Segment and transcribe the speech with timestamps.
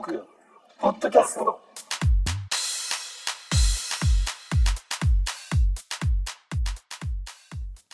[0.00, 0.24] ーク、
[0.80, 1.60] ポッドキャスト。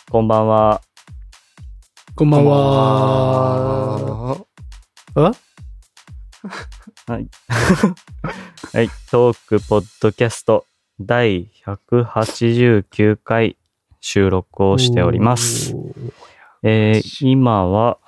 [0.09, 0.81] こんばんは。
[2.15, 4.37] こんばんは。
[5.17, 5.33] あ？
[7.13, 7.29] はい。
[8.73, 8.89] はい。
[9.11, 10.65] トークポッドキャスト
[11.01, 13.57] 第189回
[14.01, 15.75] 収録をしております。。
[16.63, 17.99] えー今は、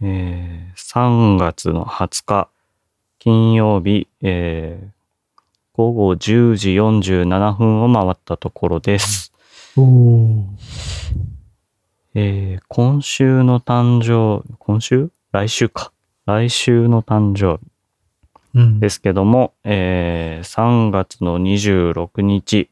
[0.00, 2.48] えー3月の20日
[3.24, 4.94] 金曜日、えー
[5.72, 9.32] 午後10時47分を回ったところです。
[12.14, 15.10] えー今週の誕生、今週？
[15.32, 15.90] 来週か。
[16.26, 17.70] 来週の誕生日
[18.56, 22.68] うんですけども、えー3月の26日、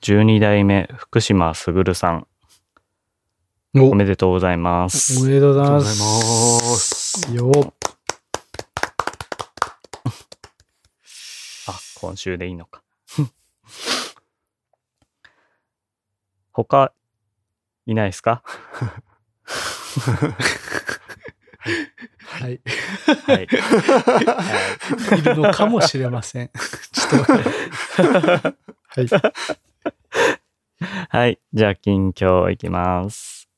[0.00, 2.26] 12代目福島卓さん、
[3.76, 5.20] おおめでとうございます。
[5.20, 5.74] おめでとうございま。
[5.74, 5.96] ありがとうござい
[6.70, 7.72] ますよっ
[11.68, 12.82] あ、今週でいいのか。
[16.52, 16.92] 他、
[17.86, 18.42] いないですか？
[22.24, 22.60] はい。
[23.26, 23.44] はい。
[23.44, 23.46] い
[25.22, 26.50] るのかもしれません。
[26.92, 27.32] ちょっと。
[27.32, 27.40] は
[29.00, 29.06] い。
[31.08, 31.38] はい。
[31.54, 33.48] じゃあ、近況いきます。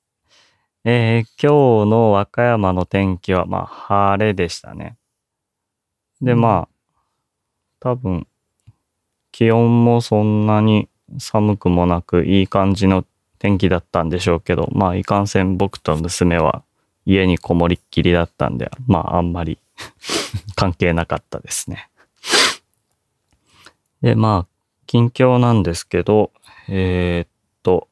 [0.84, 4.98] えー今日の和歌山の天気は、まあ、晴れでしたね。
[6.20, 6.74] で、うんまあ、
[7.80, 8.26] 多分、
[9.34, 13.04] 気温もそんなに寒くもなく、いい感じの
[13.40, 16.62] 天気だったんでしょうけど、まあ、いかんせん僕と娘は
[17.04, 19.58] 家にこもりっきりだったんで、まあ、あんまり
[20.54, 21.90] 関係なかったですね。
[24.02, 26.30] で、まあ、近況なんですけど、
[26.68, 27.28] えーっ
[27.64, 27.88] と、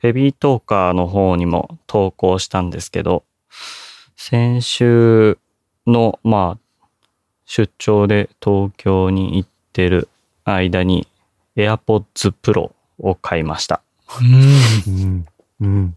[0.00, 3.24] ヘビートーカーの方にも投稿したんですけど、
[4.16, 5.38] 先週
[5.86, 6.88] の、まあ、
[7.46, 10.08] 出張で東京に行ってる
[10.44, 11.06] 間に
[11.56, 13.82] AirPods Pro を買いました。
[14.20, 14.84] うん。
[14.86, 15.26] うん。
[15.60, 15.96] うん。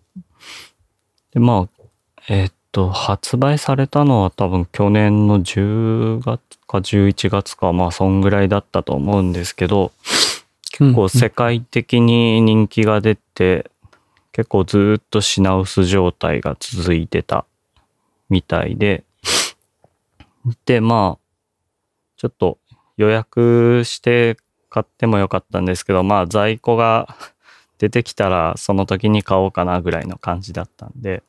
[1.31, 1.83] で、まあ、
[2.27, 9.91] えーっと、発売されたのは多分去年の10月か11月か、まあ、そんぐらいだったと思うんですけど、
[10.71, 13.69] 結構世界的に人気が出て、
[14.31, 17.45] 結構ずーっと品薄状態が続いてた
[18.29, 19.03] みたいで、
[20.65, 21.27] で、まあ、
[22.17, 22.57] ちょっと
[22.97, 24.37] 予約して
[24.69, 27.15] 買ってもよかったんですけど、まあ在庫が
[27.77, 31.23] 出てきたらその時に買おうかなぐらいの感じだったんで、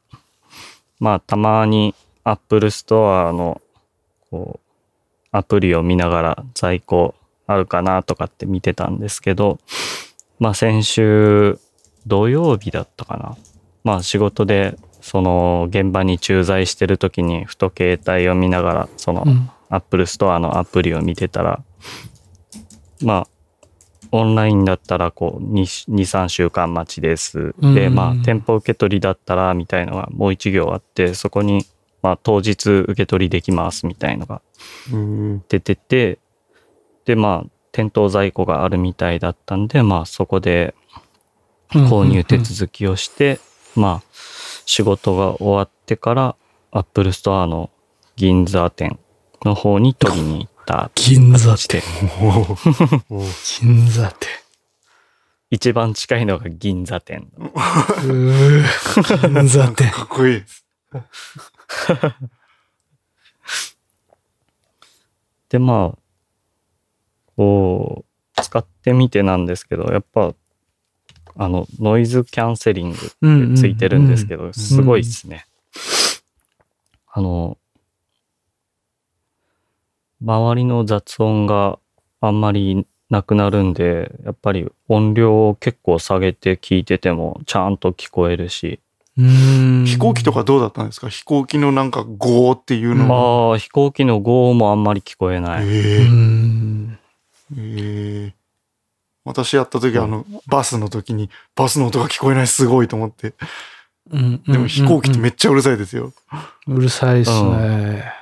[0.99, 3.61] まあたまに Apple Store の
[4.31, 4.69] こう
[5.31, 7.15] アプリを見ながら在庫
[7.47, 9.59] あるかなとかって見てたんですけど、
[10.39, 11.59] まあ先週
[12.07, 13.37] 土曜日だったかな。
[13.85, 19.51] まあ仕事でその現場に駐在してる時にふと携帯を見ながらそのうん。
[19.71, 21.63] Apple Store のアプリを見てたら、
[23.03, 23.27] まあ、
[24.11, 27.55] オンラインだったらこう2、2 3週間待ちです。
[27.61, 31.67] で、うんまあ、店舗受け取りだったらみたいのがもう一行あって、そこに、
[32.03, 34.41] まあ、当日受け取りできますみたいのが
[34.93, 35.45] うん。
[35.49, 36.19] 出てて、
[37.05, 40.75] で、まあ、店頭在庫があるみたいだったんで、まあ、そこで
[41.71, 43.41] 購入手続きをして、
[43.77, 44.03] まあ、
[44.65, 46.37] 仕事が終わってから、
[46.71, 47.71] Apple Store の
[48.17, 48.99] 銀座店
[49.45, 51.83] の方に取りに行った銀座形で、
[53.11, 53.23] お
[53.61, 54.29] 銀座店。
[55.51, 57.31] 一番近いのが銀座店。
[58.03, 59.91] 銀座店。
[59.91, 60.65] かっこいいです。
[65.49, 65.99] で、まあ、
[67.37, 68.05] こ
[68.37, 70.35] う、使ってみてなんですけど、やっぱ、
[71.37, 74.49] あの、ノイズキャンセリングうんついてるんですけど。
[74.49, 75.47] ど、すごいですね。
[77.07, 77.57] あの、
[80.23, 81.79] 周りの雑音が
[82.21, 88.81] あんまりなくなるんで、やっぱり音量を結構下げて聞いててもちゃんと聞こえるし、
[89.17, 91.09] うん飛行機とかどうだったんですか？
[91.09, 93.51] 飛行機のなんかゴーっていうのは。
[93.53, 95.65] ああ、飛行機の号もあんまり聞こえない。
[95.65, 96.99] うえん。
[97.57, 98.35] えええ
[99.25, 103.35] 私やった時あの、バスの時に、バスの音が聞こえないすごいと思って。
[104.11, 106.13] うんでも飛行機ってめっっちゃうるさいですよ。
[106.67, 108.05] うるさいっすね。
[108.05, 108.18] 飛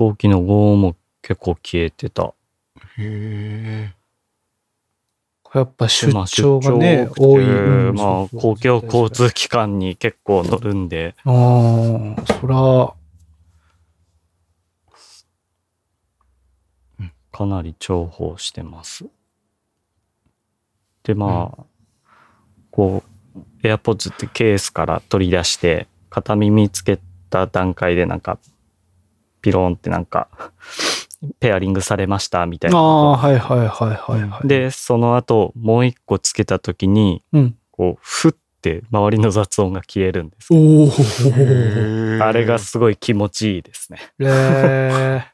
[0.00, 2.32] 行機の号も結構消えてた。
[2.96, 3.94] へえ。
[5.52, 7.44] やっぱ出まあ張がね、出張多い。
[7.44, 12.94] でうんまあ、公共交通機関に結構乗るんで、ああ、そら、
[17.30, 19.04] かなり重宝してます。
[21.02, 21.64] で、まあ、
[22.70, 23.02] こ
[23.36, 26.98] う、AirPods ってケースから取り出して、片耳つけ
[27.28, 28.38] た段階でなんか、
[29.40, 30.28] ピローンってなんか、
[31.38, 33.16] ペアリングされましたみたいああ、な。
[33.16, 37.56] はいはいはいはいはい。、で、その後、もう一個つけた時に、うん。
[37.70, 38.32] こう、ふっ
[38.62, 40.48] て周りの雑音が消えるんです。
[40.52, 42.24] おお。
[42.24, 43.98] あれがすごい気持ちいいですね。
[44.18, 45.24] え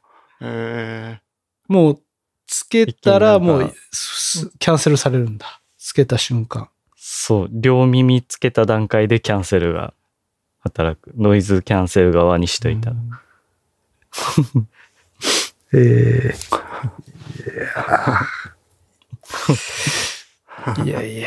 [0.41, 1.21] ー、え
[1.69, 2.01] もう、
[2.47, 3.73] つけたらもう
[4.59, 5.61] キャンセルされるんだ。
[5.79, 6.69] つけた瞬間。
[6.97, 9.95] そう、両耳つけた段階でキャンセルが
[10.61, 11.13] 働く。
[11.17, 12.97] ノイズキャンセル側にしといたら。
[15.73, 16.33] えー、
[20.85, 21.27] いやいやいやいや。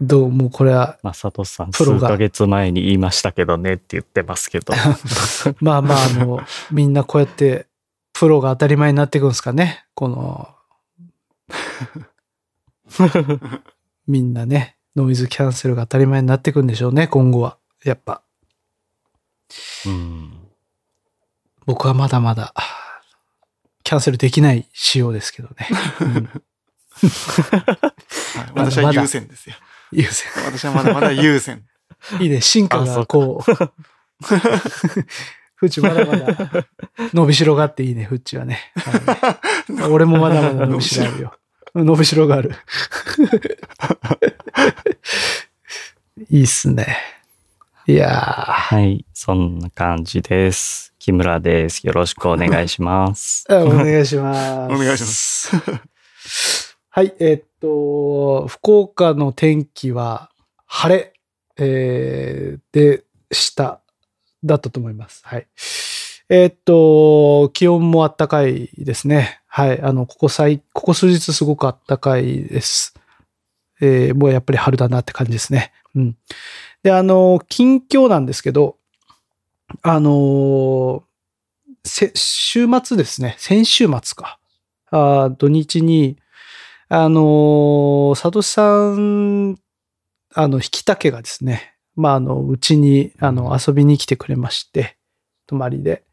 [0.00, 4.72] どうもうこれは、まあ、佐藤さん、プロが数ヶ月前に言いましたけどねって言ってますけど。
[5.60, 6.40] まあまあ、あの、
[6.70, 7.66] みんなこうやって、
[8.12, 9.84] プロが当たり前になっていくんですかね。
[9.94, 10.54] この、
[14.06, 17.58] みんなね、ノイズキャンセルが当たり前になっていくんでしょうね、今後は。
[17.84, 18.22] やっぱ。
[19.86, 20.37] うん。
[21.68, 22.54] 僕はまだまだ、
[23.84, 25.54] キャンセルできない仕様ですけどね。
[25.68, 26.26] ー
[28.38, 29.56] はい私は優先ですよ。
[29.92, 30.30] 優先。
[30.46, 31.62] 私はまだまだ優先。
[32.20, 33.52] いいね、進化がこう。
[35.56, 36.66] フッチまだまだ
[37.12, 38.72] 伸びしろがあっていいね、フッチはね。
[39.68, 41.34] ね俺もまだまだ伸びしろあるよ。
[41.76, 42.54] 伸びしろがある。
[46.30, 46.96] いいっすね。
[47.86, 50.87] いやはい、そんな感じです。
[51.08, 51.86] 木村です。
[51.86, 53.46] よろしくお願いします。
[53.48, 54.74] ー、お願いします。
[54.74, 56.76] お願いします。
[56.90, 60.30] はい、えーっと、福岡の天気は
[60.66, 61.14] 晴れ、
[61.56, 63.80] えーでした、
[64.44, 65.22] だったと思います。
[65.24, 65.46] はい。
[66.28, 69.40] えーっと、気温も暖かいですね。
[69.46, 69.80] はい。
[69.80, 72.92] あの、ここ最、ここ数日すごく暖かいです。
[73.80, 75.72] えーもうやっぱり春だなって感じですね。
[75.94, 76.16] うん。
[76.82, 78.77] で、あの、近況なんですけど、
[79.82, 81.04] あの
[81.84, 83.36] せ週末ですね。
[83.38, 84.38] 先週末か。
[84.90, 86.18] あー土日に、
[86.88, 89.56] あのー、佐藤さん、
[90.34, 94.96] あの、引き竹がですね、まあ、あの、うちに、あの、遊びに来てくれまして、
[95.46, 96.04] 泊まりで。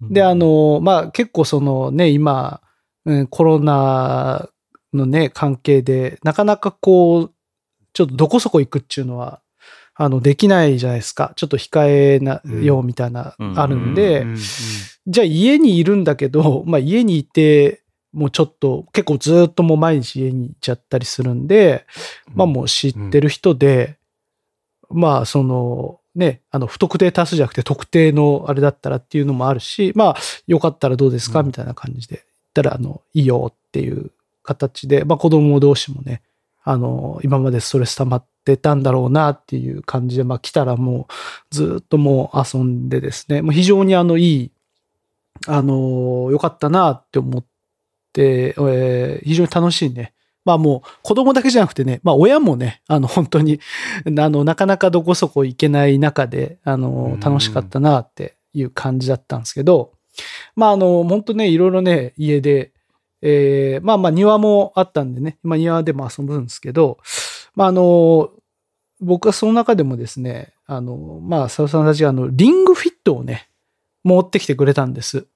[0.00, 2.60] で、あの、まあ、結構そのね、今、
[3.04, 4.48] うんコロナ
[4.92, 7.32] のね、関係で、なかなかこう、
[7.92, 9.40] ちょっとどこそこ行くっていうのは、
[9.98, 11.32] あの、できないじゃないですか。
[11.36, 13.58] ちょっと控えなようみたいな、うん。
[13.58, 14.26] あるんで、
[15.06, 17.82] じゃあ家にいるんだけど、まあ家にいて、
[18.12, 21.86] もうちょっと結構ずっともう毎日家に行っちゃったりするんで、
[22.34, 23.98] まあもう知ってる人で、
[24.90, 30.16] まあそのね、あの不特定多数じゃなくて特定のあれだったらっていうのもあるし、まあ
[30.46, 31.40] よかったらどうですか？
[31.40, 31.46] うん。
[31.46, 34.10] みたいな感じで言ったら、あの、いいよっていう
[34.42, 36.22] 形で、まあ子供同士もね、
[36.66, 44.52] あの、今までストレス溜まってたんだろうなっていう感じで、まあ来たらもうずっともう遊んでですね、もう非常にあのいい
[45.46, 47.44] あの、良かったなって思っ
[48.12, 50.12] て、えー非常に楽しいね。
[50.44, 53.60] まあもう子供だけじゃなくてね、まあ親もね、あの本当に、
[54.18, 59.92] あの、なかなかどこそこ行けない中で、あのう、ん楽しかったなっていう感じだったんですけど、
[60.54, 62.72] まああの、本当ね、いろいろね、家で、
[63.22, 66.98] えーまあまあ庭もあったんでね、まあ庭でも遊ぶんですけど、
[67.54, 68.30] まああの、
[69.00, 73.48] 僕はその中でもですね、あの、まあ、佐藤さんたちがあの、リングフィットをね、
[74.04, 75.26] 持ってきてくれたんです。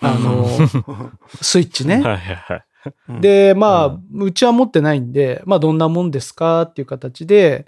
[0.00, 0.46] あの、
[1.40, 1.96] スイッチね。
[1.96, 2.64] はいはいはい。
[3.08, 7.66] うん、で、まあ、ううちは持ってないんで、まあ、どんなもんですかっていう形で、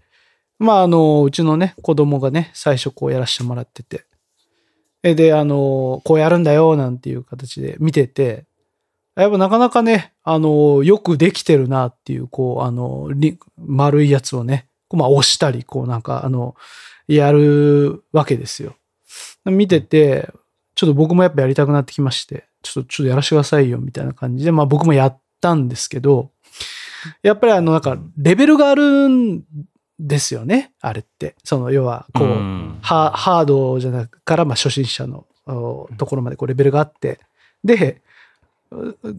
[0.58, 4.04] まあ、あの、うちのね、子供がね、最初こうやらせてもらってて。
[5.02, 8.44] えで、あの、こうやるんだよ、なんていう形で見てて、
[9.22, 16.54] やっぱなかなかね、あの、よくできてるなっていう、こう、あの、リ丸いやつをね、こうまあ、押したり、こうなんか、あの、
[17.08, 18.76] やるわけですよ。
[19.44, 20.30] 見てて、
[20.74, 26.30] ちょっと僕もやっぱやりたくなってきまして、ちょっと、ちょっとやらせてくださいよ、みたいな感じで、まあ僕もやったんですけど、
[27.22, 29.42] やっぱりあの、なんか、レベルがあるん
[29.98, 31.34] ですよね、あれって。
[31.44, 37.18] その、要は、こう、んハハードじゃなくから、まあ、初心者のおところまでこうレベルがあって、
[37.64, 38.07] で、う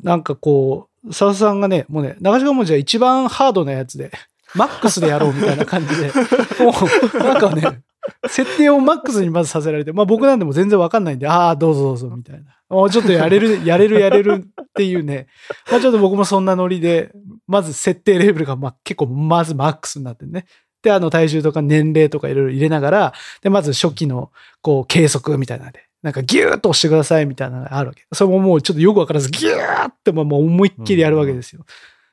[0.03, 4.11] なんかこう、佐々さんがね、もうね、長島もじゃあ一番ハードなやつで、
[4.55, 6.11] マックスでやろうみたいな感じで、
[6.63, 6.73] も
[7.13, 7.81] う、なんかね、
[8.27, 12.45] 設定をマックスにまずさせられて、まあ僕なんでも全然わかんないんで、ああ、どうぞどうぞ、みたいな。
[12.69, 15.27] もうちょっとやれる、 やれる、やれるっていうね、
[15.71, 17.11] まあちょっと僕もそんなノリで、
[17.47, 20.45] まず設定レベルがまあ結構まずマックスになってね。
[20.81, 28.05] で、あの体重とか年齢とかいろいろ入れながら、で、まず初期のこう計測みたいなので、なんかギューッと押してくださいみたいなのがあるわけ。
[28.13, 31.65] それももうちょっとよくわからずギューってもう思いっきりやるわけですよ。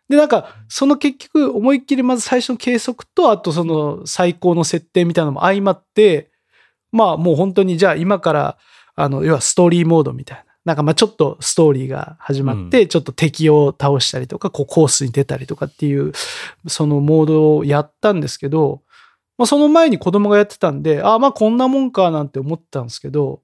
[0.09, 6.31] で、なんか、その結局思いっきりまず最初の計測と、あとその最高の設定みたいなのも相まって、
[6.93, 8.59] まあもう本当にじゃあ今から、
[8.95, 10.45] あの、要はストーリーモードみたいな。
[10.65, 16.13] なんかまあちょっとストーリーが始まって、ちょっと敵を倒したりとか、こうコースに出たりとかっていう、
[16.67, 18.83] そのモードをやったんですけど、
[19.39, 23.43] まあその前に子供がやってたんで、ああまあこんなもんかなんて思ってたんですけど、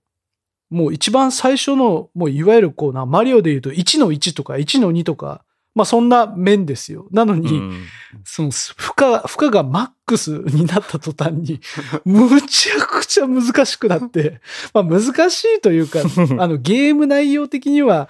[0.73, 7.07] もう一番最初の、もういわゆるこうな、マリオで言うと1の1とか1の2とか、まあそんな面ですよ。
[7.13, 7.85] なのに、うん
[8.25, 11.61] その負荷、負荷がマックスになった途端に、
[12.05, 14.41] むちゃくちゃ難しくなって、
[14.75, 16.01] まあ難しいというか、
[16.39, 18.09] あのゲーム内容的には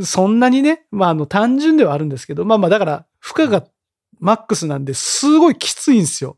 [0.00, 3.64] そんなにね、まああの単純ではあるんですけど、まあまあだから負荷が
[4.18, 6.36] マックスなんですごいきついんですよ。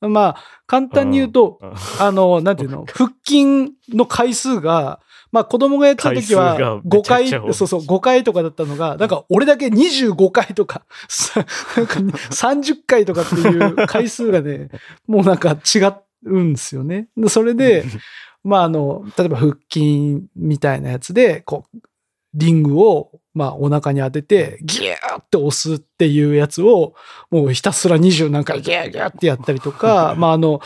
[0.00, 5.00] まあ簡単に言うと、うんあの、なんていうの、腹筋の回数が、
[5.32, 11.44] まあ子供がやってた時は回数が5回、そうそう、5回とかだったのが、なんか俺だけ25回とか、さ
[11.76, 14.68] なんかね30回とかっていう回数がね、
[15.06, 15.92] もうなんか違
[16.24, 17.08] うんですよね。
[17.16, 17.84] でそれで、
[18.44, 21.78] まああの、例えば腹筋みたいなやつで、こう、
[22.34, 26.94] リングを、まあお腹に当てて、ギューって押すっていうやつを、
[27.30, 30.60] もうひたすら20何回ギューギューってやったりとか、まああの、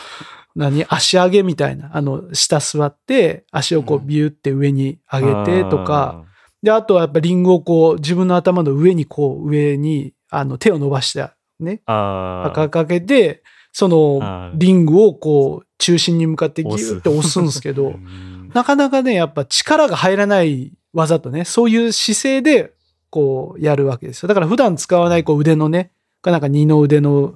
[0.55, 6.23] 何足上げみたいな、あの、下座って、足をこうビューって上に上げてとか、、
[6.61, 11.27] で、あとはやっぱリングをこう、自分の頭の上にこう、上に、あの、手を伸ばして、
[11.59, 12.53] ね、あー。
[12.53, 17.41] かかけて、そのリングをこう、中心に向かってギューって押す。
[17.41, 18.49] んですけうど、 ん。
[18.53, 22.73] なかなかね、やっぱ力が入らない技とね、そういう姿勢で、
[23.09, 24.27] こう、やるわけですよ。
[24.27, 25.91] だから普段使わないこう腕のね、
[26.23, 27.35] なんか二の腕の、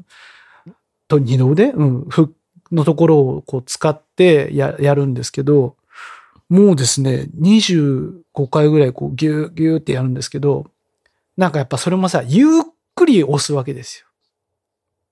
[1.08, 1.72] と二の腕？
[1.72, 2.34] うん、ふ
[2.72, 5.76] のところをこう使ってややるんですけど、
[6.50, 10.66] もうですね、25回ぐらいこうギューギューってやるんですけど、
[11.36, 12.50] なんかやっぱそれもさ、ゆっ
[12.96, 14.08] くり押すわけですよ。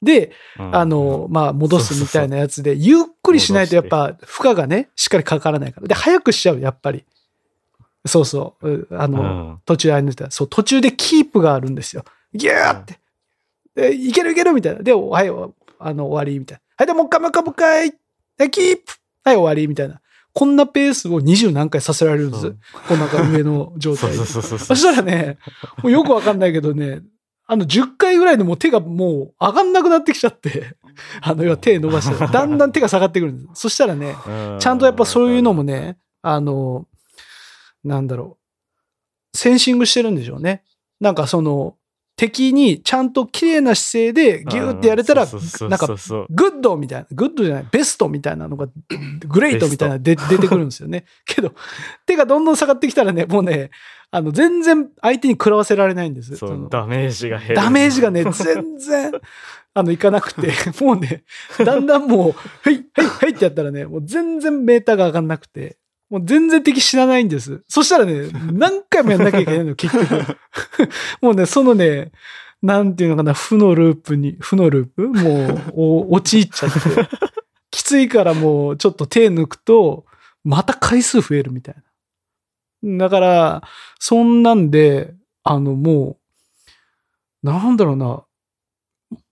[0.01, 5.87] で、うんあの、まあ、戻すみたいなやつで、ゆっくりしないとやっぱ負荷がね、しっかりかからないから。
[5.87, 7.05] で、早くしちゃう、やっぱり。
[8.05, 8.69] そうそう。
[8.69, 12.05] うあの、うん途中あれですそう、途中でキープがあるんですよ。
[12.33, 12.99] ギューって。
[13.75, 14.83] で、いけるいけるみたいな。
[14.83, 15.29] で、はい、
[15.79, 16.61] あの、終わりみたいな。
[16.77, 17.91] はい、で、もう一回もう一回もう一回。
[18.37, 18.83] で、キープ
[19.23, 20.01] はい、終わりみたいな。
[20.33, 22.47] こんなペースを20何回させられるんです。
[22.47, 24.25] うんこんか上の状そう態で。
[24.25, 25.37] そうそうそそうしたらね、
[25.81, 27.01] もうよくわかんないけどね、
[27.47, 30.75] あの10回ぐらいでもう手がもう上がんなくなってきちゃって、
[31.21, 33.61] あの要は手伸ばして、だんだん手が下がってくるんです。
[33.61, 36.85] そしたらね、うんちゃんとやっぱそういうのもね、あの、
[37.85, 38.37] なんだろ
[39.33, 40.63] う、センシングしてるんでしょうね。
[40.99, 41.77] なんかその、
[42.17, 45.87] 敵にちゃんと綺麗な姿勢でギューってやれたら、なんか
[46.29, 48.67] グッドみたいな、グッドじゃない、ベストみたいなのが、
[49.27, 51.05] グレートみたいなので出てくるんですよね。
[51.25, 51.53] けど、
[52.05, 53.69] 手がどんどん下がってきたらね、もうね、
[54.11, 56.37] あの、全然相手に食らわせられないんです。
[56.37, 59.11] そそうのダメージが減るダメージがね、全然、
[59.73, 61.25] あの、いかなくて、もうね、
[61.65, 65.77] だんだんもう、はい、はい、はいってやったらね、もう全然メーターが上がんなくて、
[66.15, 67.61] もう全然敵死なないんです。
[67.67, 70.37] そしたらね、 何回もやんなきゃいけないの、結局。
[71.21, 72.13] もうね、そのね、
[72.61, 75.09] なんていうのかな、負のループに、負のループ？
[75.09, 76.79] もう、お 陥っちゃって。
[77.69, 80.05] きついからもう、ちょっと手抜くと、
[80.45, 81.75] また回数増えるみたい
[82.81, 83.07] な。
[83.07, 83.63] だから、
[83.99, 86.17] そんなんで、あの、も
[87.43, 88.23] う、なんだろうな、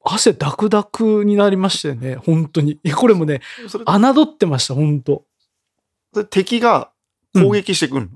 [0.04, 2.74] 汗ダクダクになりましたよね、本当に。
[2.84, 3.40] いやこれもね、
[3.86, 5.24] 侮ってました、本当
[6.14, 6.92] それ敵が
[7.36, 8.10] 攻撃してくる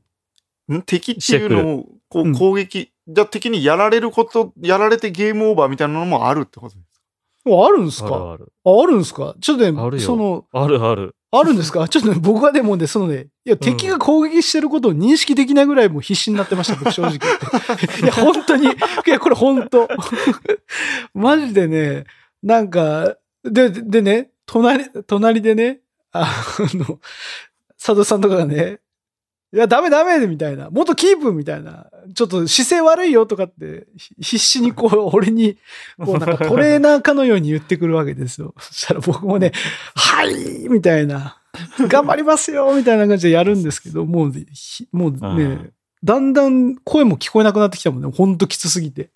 [0.69, 0.81] の、ん？
[0.83, 2.31] 敵っていうのをこうん。
[2.35, 6.87] う攻撃、じゃあ敵にやられること、やられてゲームオーバーみたいなのもあるってことです
[7.49, 8.07] ああるんですか？
[8.15, 8.53] あるある。
[8.65, 9.35] ああるんですか？
[9.39, 10.03] ちょっとね、あるよ。
[10.03, 11.15] その、あるある。
[11.31, 11.87] あるんですか？
[11.87, 17.99] ちょっとね、 僕はでもね、そのね、いや、敵が攻撃してることを認識できないぐらいもう必死になってました、僕正直言って。
[18.03, 18.69] いや、本当に、い
[19.07, 19.87] や、これ本当。
[21.13, 22.05] マジでね、
[22.43, 25.79] なんか、で、でね、隣、隣でね、
[26.11, 26.33] あ
[26.73, 26.99] の、
[27.79, 28.79] 佐藤さんとかがね、
[29.53, 30.69] いや、ダメダメみたいな。
[30.69, 31.87] もっとキープみたいな。
[32.13, 35.57] ちょっと姿勢悪いよとかって、ひ必死にこう、 俺に、
[36.03, 38.53] こうなんかトレーナーかのように言ってくるわけですよ。
[38.59, 39.53] そしたら僕もね、
[39.95, 41.37] はいみたいな。
[41.87, 48.11] 頑張りますよみたいな感じでやるんですけど、もう、ひもうねうん、だんだん声も聞こえなくなってきたもんね。
[48.13, 49.09] ほんときつすぎて。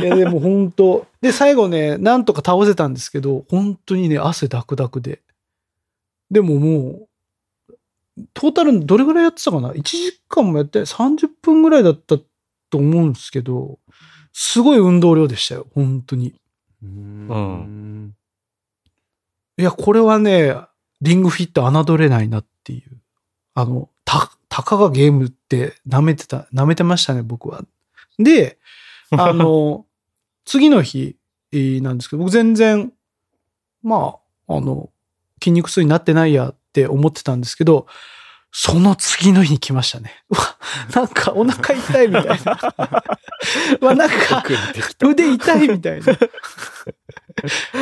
[0.00, 5.20] いや、でも本当で、最後ね、なんとか倒せたんですけど、本当にね、汗ダクダクで。
[6.30, 7.05] でももう、
[8.34, 12.16] トータルどれぐらいやってたかな ?1 時間もやって30分ぐらいだった
[12.70, 13.78] と思うんですけど、
[14.32, 16.34] すごい運動量でしたよ、本当に。
[16.82, 18.14] うん
[19.58, 20.54] いや、これはね、
[21.00, 22.98] リングフィット侮れないなっていう。
[23.54, 27.64] あの、た、たかがゲームって舐めてた、舐めてましたね、僕は。
[28.18, 28.58] で、
[29.10, 29.86] あの、
[30.44, 31.16] 次の日
[31.52, 32.92] えーなんですけど、僕全然、
[33.82, 34.16] ま
[34.48, 34.90] あ、あの、
[35.40, 37.86] 筋肉痛になってないやって思ってたんですけど、
[38.52, 40.12] その次の日に来ましたね。
[40.28, 40.58] うわ、
[40.94, 42.34] なんかお腹痛いみたいな。
[43.80, 44.44] うわ、なんか
[45.02, 46.16] 腕痛いみたいな。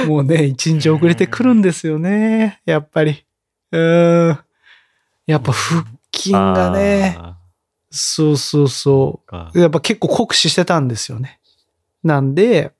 [0.06, 2.60] もうね、一日遅れてくるんですよね。
[2.64, 3.24] やっぱり。
[3.72, 4.38] うーん。
[5.26, 7.36] やっぱ腹筋がね、あ
[7.90, 9.20] そうそうそ
[9.54, 9.58] う。
[9.58, 11.40] やっぱ結構酷使してたんですよね。
[12.02, 12.72] なんで、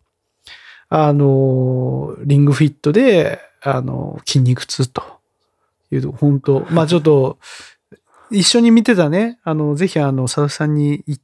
[0.89, 5.14] あの、リングフィットで、あの、筋肉痛と
[5.91, 7.39] いうと、本当まあちょっと、
[8.31, 11.17] 一緒に見てたね、あの、ぜひあの、佐々木さんにい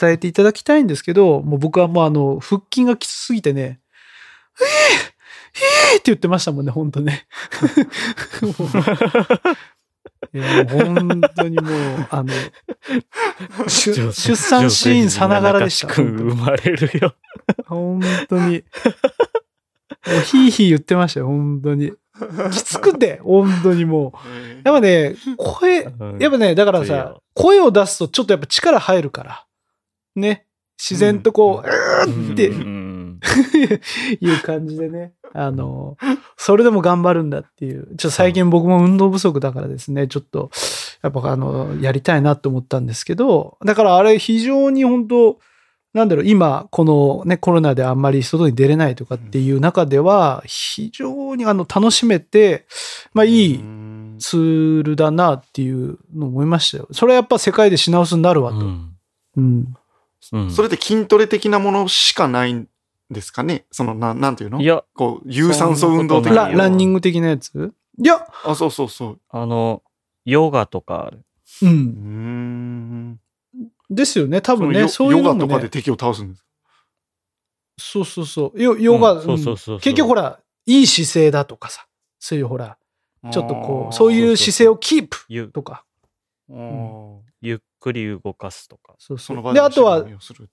[0.00, 3.80] 伝えていただきたいんですけど、もう僕はもうあの、腹筋がきつすぎてね、
[4.60, 5.14] ええ
[5.56, 7.26] ええって言ってましたもんね、本当ね。
[8.42, 8.50] も
[10.40, 12.32] う本当にもう、あの、
[13.68, 15.92] 出出産シーンさながらでした。
[15.92, 17.14] 生まれるよ。
[17.66, 18.64] 本当に。
[20.06, 21.92] もうヒーヒー言ってましたよ、本当に。
[22.52, 24.68] きつくて、本当にもう。
[24.68, 29.46] やっぱね、声、やっぱね、だからさ声を出すとちょっとやっぱ力入るから。
[30.16, 30.46] ね。
[30.78, 33.20] 自然とこう、うーってうん
[34.20, 35.12] いう感じでね。
[35.32, 35.96] あの、
[36.36, 37.86] それでも頑張るんだっていう。
[37.96, 40.50] ちょっと最近僕も運動不足だからですね、ちょっと、
[41.02, 45.38] やっぱあの、やりたいなと思ったんですけど、だからあれ非常に本当
[45.94, 52.66] なんだろう、今、このね、コロナであんまり外に出れないとかっていう中では、非常にあの、楽しめて、
[53.14, 56.88] まあいいうんツールだなっていうのを思いましたよ。
[56.92, 58.58] それはやっぱ世界で品薄になるわと。
[58.58, 58.96] うん
[59.36, 59.74] うん。
[60.32, 62.66] うんそれって筋トレ的なものしかないん
[63.10, 63.66] ですかね？
[63.70, 64.60] その、ななんていうの？
[64.60, 66.48] いや、こう、有酸素運動的な。
[66.48, 67.72] ラランニング的なやつ？
[68.02, 69.20] いや、あ、そうそうそう。
[69.28, 69.82] あの、
[70.24, 71.24] ヨガとかある。
[71.62, 71.66] う。
[71.66, 71.72] うん
[72.83, 72.83] ん。
[73.94, 74.40] ですよね。
[74.40, 76.44] 多分ね、そういうのも、ね、ヨガとかで敵を倒すんです。
[77.78, 78.62] そうそうそう。
[78.62, 81.86] ヨヨガ、うんそうそうそうそううん結局ほら、いい姿勢だとかさ、
[82.18, 82.78] そういうほら、
[83.30, 85.84] ちょっとこう、そういう姿勢をキープゆとか。
[87.40, 88.94] ゆっくり動かすとか。
[88.98, 89.26] そうそう。
[89.26, 90.04] その場で、あとは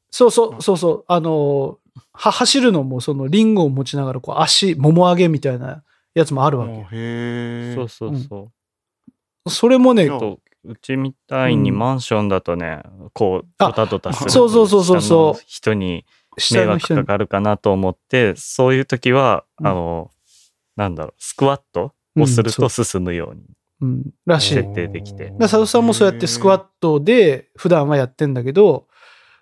[0.10, 1.80] そうそう、そうそう、あの、
[2.14, 6.74] は、走るのも、その、リングを持ちながら、こう、足、もも上げみたいなやつもあるわけ。
[6.74, 7.74] へえ。
[7.75, 8.51] そうそうそ
[9.46, 9.50] う。
[9.50, 10.10] それもね、
[10.64, 11.78] うちみたいにうん。
[11.78, 15.44] マンションだとね、こう、あドタドタするそうそうそうそうそう。
[15.46, 16.06] 人に
[16.52, 19.68] 迷惑か、かるかなと思って、そういう時は、うん。
[19.68, 20.12] あの、
[20.76, 23.44] なんだろう、スクワットをするうんと進むように。
[23.82, 24.54] うん、らしい。
[24.56, 25.34] 設定できて。
[25.40, 28.88] 佐藤さんもそうやってスクワットで普段はやってんだけど、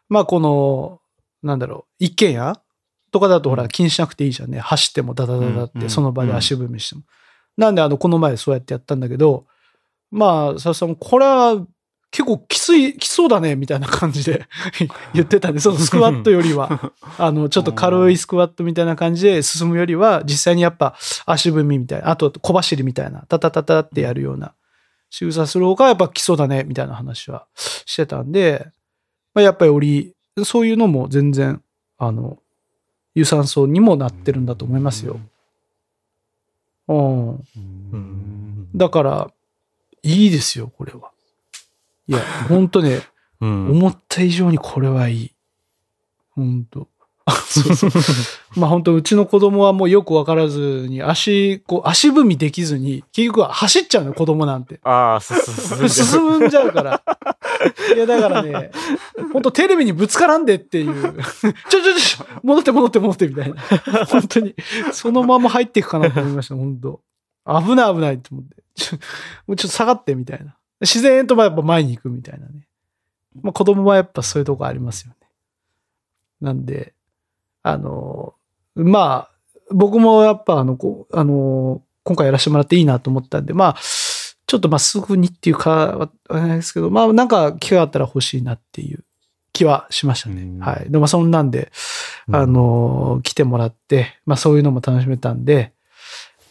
[0.08, 1.02] まあこの、
[1.44, 2.62] なんだろう、一軒家
[3.12, 4.60] とかだとほら気にしなくていいじゃんね。
[4.60, 7.02] 走ってもダダダダっうんうんてその場で足踏みしても。
[7.58, 9.46] なんであの、この前そうやってやったんだけど、
[10.12, 11.66] まあ佐藤さんもこれは
[12.12, 14.48] 結構きつい、きつそうだねみたいな感じで
[15.14, 20.96] 言ってたんで、そのスクワットよりは、 あの、ちょっと軽いスクワットみたいな感じで進むよりは、実際にやっぱ
[21.28, 24.54] 足踏みみたいな、あと小走りみたいな、タタタタってやるような
[25.12, 27.46] 仕草する方がやっぱ基礎だね、みたいな話は
[27.86, 28.68] してたんで、
[29.36, 31.62] まあ、やっぱりより、そういうのも全然、
[32.00, 32.40] あの、
[33.14, 35.20] 有酸素にもなってるんだと思いますよ。
[36.88, 37.30] うん。
[37.30, 39.32] うんだから、
[40.04, 41.12] いいですよ、これは。
[42.08, 43.02] いや、ほんとね、
[43.42, 43.72] うん。
[43.72, 45.32] 思った以上にこれはいい。
[46.32, 46.88] ほんと。
[47.26, 47.92] あ そうそう。
[48.58, 54.80] まあ本当うちの子供はもうよくわからずに足、こう足踏みできずに、結局は走っちゃうのよ、子供なんて。
[54.84, 55.90] ああ、そうそうそう。
[55.90, 57.02] 進んじゃうから。
[57.96, 58.72] いや、だからね、
[59.32, 61.14] 本当テレビにぶつからんでっていう。
[61.70, 64.06] ちょちょちょ、戻って戻って戻ってみたいな。
[64.06, 64.56] 本当に、
[64.92, 67.00] そのまま入っていくかなと思いました、本当
[67.62, 68.56] 危ない危ないと思って。
[68.76, 68.98] ちょ
[69.48, 70.56] もうちょっと下がってみたいな。
[70.82, 72.68] 自然とやっぱ前に行くみたいなね。
[73.42, 75.28] まあ子供はやっぱそういうとこありますよね。
[76.42, 76.94] なんで、
[77.64, 78.34] あの、
[78.76, 79.32] まあ、
[79.72, 83.76] 僕もやっぱあの、こうあの、今回やらせてもらっていいなと思ったんで、まあ、
[84.50, 89.04] ちょっとまあすぐにっていうかはないですけど、まあなんか機会あったら欲しいなっていう
[89.54, 90.42] 気はしましたね。
[90.42, 90.90] うんはい。
[90.90, 91.72] でもそんなんで、
[92.32, 95.74] あの、来てもらって、まあそういうのも楽しめたんで、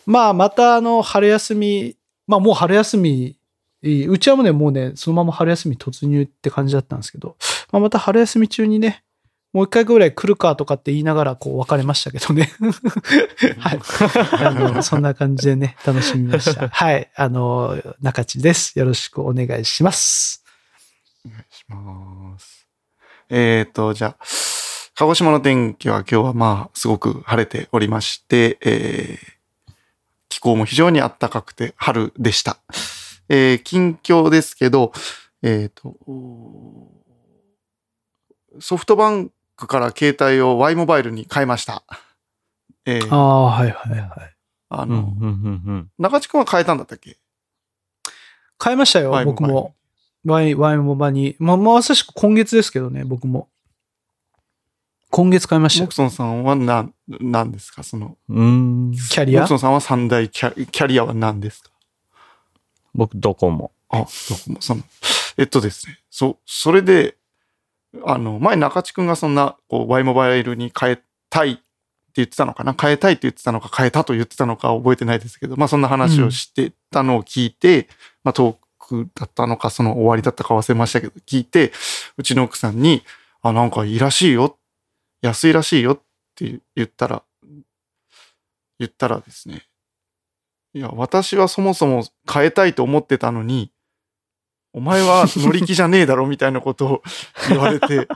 [0.09, 1.95] まあまたあの春休み、
[2.27, 3.39] まあもう春休み、
[3.83, 7.37] うちはもうね、もうね、そのまま春休み突入って感じだったんですけど、
[7.71, 9.05] まあまた春休み中にね、
[9.53, 12.51] もう一回ぐらい来るかとかって言いながらこう別れましたけどね。
[13.59, 13.81] はい。
[14.45, 16.71] あの、そんな感じでね、楽しみました。
[16.71, 17.11] はい。
[17.15, 18.79] あの、中地です。
[18.79, 20.43] よろしくお願いします。
[21.27, 22.67] お願いします。
[23.29, 24.25] えっ、と、じゃあ、
[24.95, 29.38] 鹿児島の天気は今日はまあ、すごく晴れておりまして、えー
[30.39, 32.59] 気候も非常に暖かくて春でした。
[33.29, 34.93] えー近況ですけど、
[35.43, 35.97] えっ、と、
[38.61, 41.83] ソフトバンクから携帯を Y モバイルに変えました。
[42.87, 44.11] えーああ、はいはいはい。
[44.71, 45.91] あの、うんうんうんうん。
[45.99, 47.17] 中地君は変えたんだったっけ？
[48.59, 49.75] 買いましたよ、僕も。
[50.25, 51.35] ワイン、ワインモバに。
[51.41, 53.49] まあ、まさしく今月ですけどね、僕も。
[55.11, 55.95] 今月買いましたよモク。
[55.95, 57.83] ソンさんは何、何ですか？
[57.83, 58.43] その、うー
[58.91, 58.93] ん。
[58.93, 59.41] キャリア？
[59.41, 61.71] モクソンさんは三大キャキャリアは何ですか？
[62.95, 63.73] 僕、どこも。
[63.89, 64.83] あ、どこも、その、
[65.39, 67.17] えっとですね、そ、それで、
[68.05, 71.63] あの、前中地くんがそんな、こう、Y モバイルに変えたいって
[72.17, 72.75] 言ってたのかな？
[72.79, 77.89] 変えたいって言ってたのか、変えたと言ってたのか覚えてないですけど、まあそんな話をしてたのを聞いて、
[78.25, 81.73] まあトークだったのか、その終わりだったか忘れましたけど、聞いて、
[82.19, 83.03] うちの奥さんに、
[83.41, 84.59] あ、なんかいいらしいよ。
[85.23, 86.01] 安いらしいよっ
[86.35, 87.23] て言ったら、
[88.79, 89.63] 言ったらですね、
[90.75, 93.73] いや、私はそもそも変えたいと思ってたのに、
[94.73, 97.03] お前は乗り気じゃねえだろみたいなことを
[97.49, 98.07] 言われて、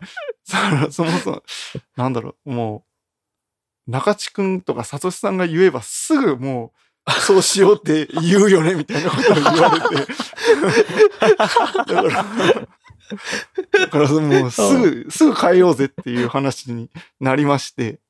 [0.45, 1.43] そ そもそも、
[1.97, 2.85] なんだろう、も
[3.89, 6.73] う、中地くんとかサトシさんが言えばすぐも
[7.07, 10.13] う、そうしようって言うよねみたいなことを言われて。
[11.37, 12.69] だから、
[13.73, 18.01] だからもうすぐ、すぐ変えようぜっていう話になりまして。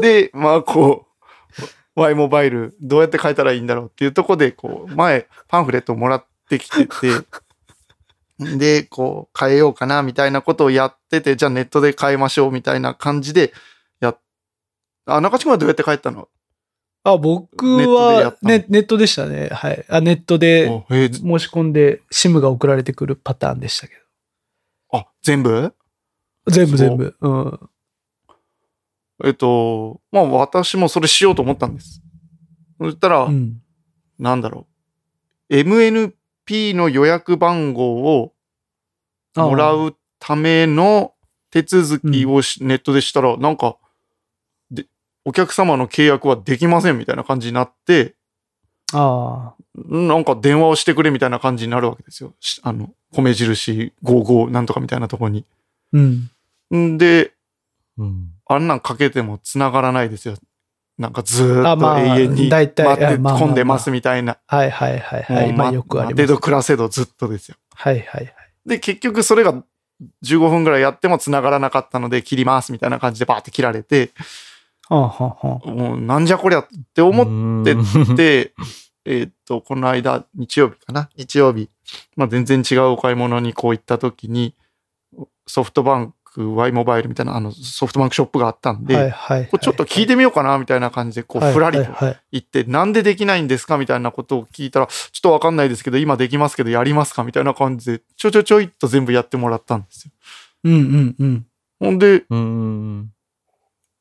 [0.00, 1.06] で、まあこ
[1.96, 7.10] う、Y モバイルどうやって変えたらいいんだろうっていうところで、こう、前パンフレットをもらってきてて、
[8.56, 13.52] で、こう、変えようかなみたいなことをやってて、じゃあネットで変えましょうみたいな感じで
[14.00, 14.18] やっ、
[15.04, 16.28] あ、中地君はどうやって変えたの？
[17.02, 19.48] あ、僕はネネットでしたね。
[19.48, 19.84] はい。
[19.88, 23.94] あ、ネットで申し込んで SIM が送られてくるパターンでしたけ
[24.92, 25.74] あ、全部？
[26.46, 26.52] ど。
[26.52, 27.16] 全部全部。
[27.20, 27.70] うん。
[29.24, 32.02] えっと、まあ私もそれしようと思ったんです。
[32.80, 33.60] そしたら、うん。
[34.18, 34.66] なんだろ
[35.50, 35.56] う。
[35.56, 38.32] MNP の予約番号を
[39.36, 41.14] あもらうための
[41.50, 43.76] 手続きをし、ネットでしたら、なんか、
[44.70, 44.86] で、
[45.24, 48.14] お客様の契約はできませんみたいな感じになって、
[48.92, 52.34] あなんか電話をしてくれみたいな感じになるわけですよ。
[52.40, 55.44] しあの、米印55なんとかみたいなところに。
[55.94, 55.98] あ。
[55.98, 56.30] うん。
[56.74, 57.32] んで、
[57.98, 58.30] うん。
[58.46, 60.34] あんなんかけても繋がらないですよ。
[60.98, 64.38] なんかずーっとあまあ永遠に待って混んでますみたいな。
[64.46, 65.52] はいはいはいはい。
[65.54, 66.26] まあよくあります。
[66.26, 67.56] ど暮らせどずっとですよ。
[67.74, 68.34] はいはいはい。
[68.66, 69.64] で、結局それが
[70.24, 74.10] 15分ぐらいやっても繋がらなかったので切りますみたいな感じでバーって切られて、
[74.94, 78.54] はあはあはあもうなんじゃこりゃって思ってって、で、
[79.06, 81.08] えーっと、この間、日曜日かな？
[81.16, 81.70] 日曜日。
[82.16, 84.54] まあ全然違うお買い物にこう行った時に、
[85.46, 89.48] ソフトバンク Y モバイルみたいなあのソフトバンクショップがあったんで、はいはいはい。
[89.48, 91.92] これちょっと聞いてみようかなみたいな感じで、こう、はいふらりと
[92.30, 100.12] 行って、なんでできないんですかみたいなことを聞いたら、ちょっとわかんないですけど、今できますけど、やりますかみたいな感じで、ちょちょちょいっと全部やってもらったんですよ。
[100.64, 101.46] うんうんうん。
[101.80, 103.10] ほんで、うん。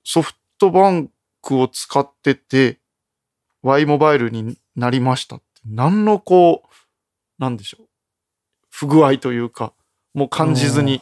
[0.04, 1.10] ソフトバン
[1.42, 2.80] クを使ってて、
[3.64, 6.70] Y モバイルになりましたって、何のこう、
[7.42, 7.88] なんでしょう。
[8.70, 9.74] 不具合というか、
[10.14, 11.02] もう感じずに、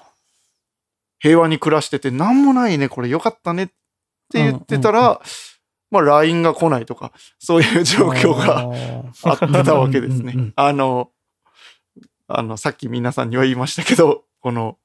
[1.20, 3.74] 平和に暮らしてて、なんもないね、これよかったねって
[4.34, 5.22] 言ってたうんうんら、
[5.90, 8.72] まあ LINE が来ないとか、そういう状況が
[9.24, 10.54] あってたわけですうんうんうんね。
[10.56, 11.12] あの、
[12.28, 14.78] あの、さっき皆さんには言いましたけど、この、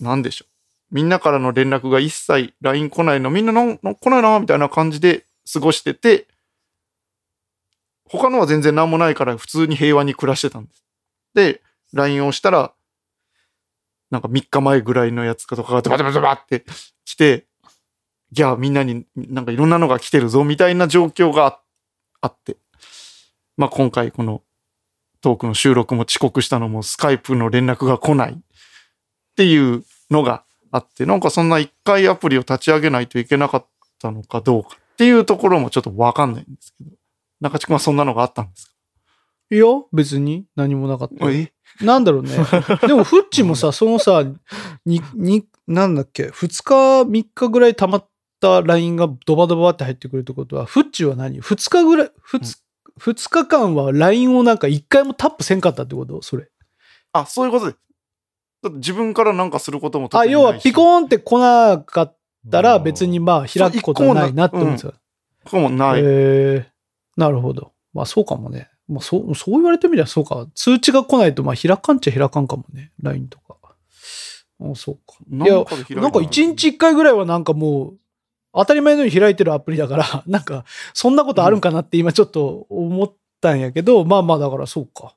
[0.00, 0.49] なんでしょう。
[0.90, 6.26] みんなからの連絡が一切 LINE 来ないの、みんななんなん来ないな、みたいな感じで過ごしてて、
[8.04, 10.84] 他のは全然何もないから普通に平和に暮らしてたんです。
[11.34, 12.72] で、LINE をしたら、
[14.10, 16.64] なんか3日前ぐらいのやつかとかがドバドバドバって
[17.04, 17.46] 来て、
[18.36, 21.60] いや、みんなになんかいろんなのが来てるぞ、みたいな状況が
[22.20, 22.56] あって。
[23.56, 24.42] まあ今回この
[25.20, 28.36] トークの収録も遅刻したのもスカイプの連絡が来ないっ
[29.36, 33.66] ていうのがあって、なんかそんな一回アプリを立ち上げないといけなかっ
[34.00, 36.90] たのかどうかっていうところもちょっとわかんないんですけど。
[37.40, 38.74] 中地君はそんなのがあったんです
[39.50, 41.24] いや、別に何もなかった
[41.84, 42.30] なんだろうね。
[42.86, 44.24] でも、フッチもさ、そのさ、
[44.84, 48.08] に、に、なんだっけ、2日、3日ぐらい溜まっ
[48.40, 52.58] た LINE がドバドバって入ってくるってことは、フッチは何 ?2 日ぐらい、2,
[53.00, 56.20] 2日間は LINE をなんか1回もタップせんかったってこと？
[56.22, 56.48] それ。
[57.12, 57.78] あ、そういうことです。
[58.62, 62.16] 自分からなんかすることもあ、要はピコーンって来なかっ
[62.50, 64.92] たら別にまあ開くことはないなって思うんですよ。
[65.44, 66.00] ここもない。
[66.00, 66.66] へえ
[67.16, 67.72] なるほど。
[67.94, 68.70] まあそうかもね。
[68.88, 70.46] まあそう、そう言われてみりゃそうか。
[70.54, 72.92] 通知が来ないとまあ開かんっちゃ開かんかもね。
[73.02, 73.50] LINE とか。
[74.60, 75.14] あそうか。
[75.30, 75.64] いや
[76.00, 77.98] なんか一日一回ぐらいはなんかもう、
[78.52, 85.14] 当たり前のように開いてるアプリだから、 なんか、そんなことあるんかなって今ちょっと思ったんやけど、まあまあだからそうか。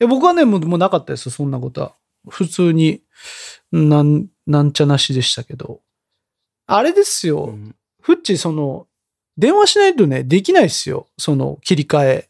[0.00, 1.94] いや僕はね、もうもうなかったですよ、そんなことは。
[2.28, 3.02] 普通に、
[3.72, 5.80] なん、なんちゃなしでしたけど。
[6.66, 7.46] あれですよ。
[7.46, 8.86] うんフッチ、その、
[9.38, 11.06] 電話しないとね、できないですよ。
[11.16, 12.28] その、切り替え。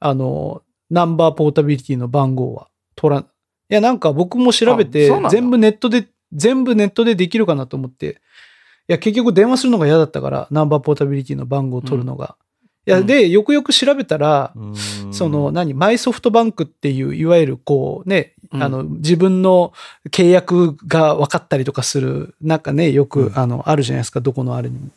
[0.00, 3.22] あの、ナンバーポータビリティの番号は取らん。
[3.22, 3.26] い
[3.68, 8.20] や、なんか僕も調べあて全部ネットで、全部ネットでできるかなと思って、
[8.88, 12.36] いや、結局電話するのが嫌だったから、ナンバーポータビリティの番号を取るのが。
[12.86, 14.74] いや、うんで、よくよく調べたら、うん
[15.14, 18.62] その、何、マイソフトバンクっていう、いわゆるこうね、うん。
[18.62, 19.72] あの、自分の
[20.10, 23.38] 契約が分かったりとかする、なんかね、よく、うん。
[23.38, 24.86] あの、あるじゃないですか、どこのあれにも。
[24.86, 24.94] だか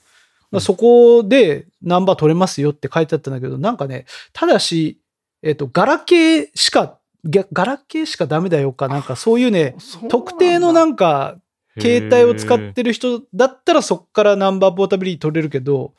[0.51, 4.99] らそこでナンバー取れますよって書いてあったんだけど、なんかね、ただし、
[5.43, 9.75] えっ、と、ガラケーしか、ガガラケーしかダメだよか、なんかそういうね、
[10.09, 11.37] 特定のなんか、
[11.79, 15.93] 携帯を使ってる人だったらそこからナンバーポータビリティ取れるけど、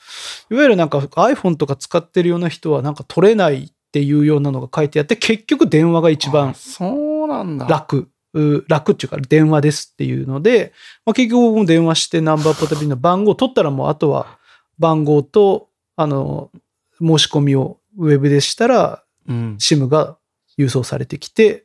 [0.51, 7.67] いわゆるなんか iPhone とか使ってるような人はなんか取れないっていうようなのが書いてあって、結局電話が一あ番そうなんだ。
[7.67, 8.09] 楽。
[8.35, 10.73] う楽っていうか電話ですっていうので、
[11.05, 14.39] まあ、結局僕も電話してナンバーポータビリティの番号を取ったらもうあとは
[14.79, 16.51] 番号と、あの、
[16.99, 19.57] 申し込みをウェブでしたらうん。
[19.61, 20.17] SIM が
[20.59, 21.65] 郵送されてきて、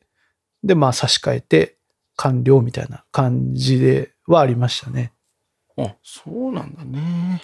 [0.64, 1.78] で、まあ差し替えて
[2.16, 5.14] 完了みたいな感じではありましたね。
[5.78, 7.42] あ、そうなんだね。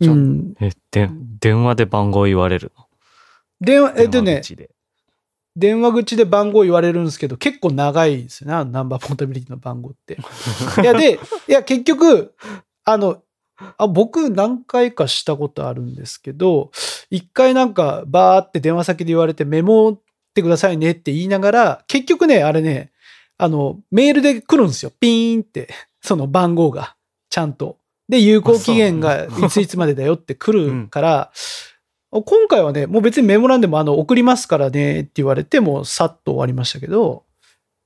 [0.00, 0.04] う。
[0.04, 0.16] じゃあ
[0.60, 2.86] え、で、電話で番号言われるの？
[3.60, 4.42] 電話、えっとね、
[5.56, 10.18] 電話口で番号言われるんですけど、結構長いですよね、ナンバーポータビリティの番号って。
[10.82, 11.14] いや、で、
[11.48, 12.34] いや、結局、
[12.84, 13.22] あの、
[13.76, 16.70] あ僕何回かしたことあるんですけど、
[17.10, 20.00] 一回なんかバーって電話先で言われてメモっ
[20.34, 22.90] てくださいねって言いながら、結局ね、あれね、
[23.38, 24.92] あの、メールで来るんですよ。
[24.98, 25.68] ピーンって、
[26.00, 26.96] その番号が、
[27.28, 27.76] ちゃんと。
[28.08, 31.32] で、有効期限がいついつまでだよって来るから、
[32.20, 37.24] 今回はね、もう別にメモ欄でもあの送りますからねって言われて、もうさっと終わりましたけど、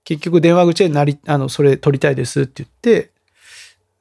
[0.02, 3.12] 結局電話口でなり、あの、それ取りたいですって言って、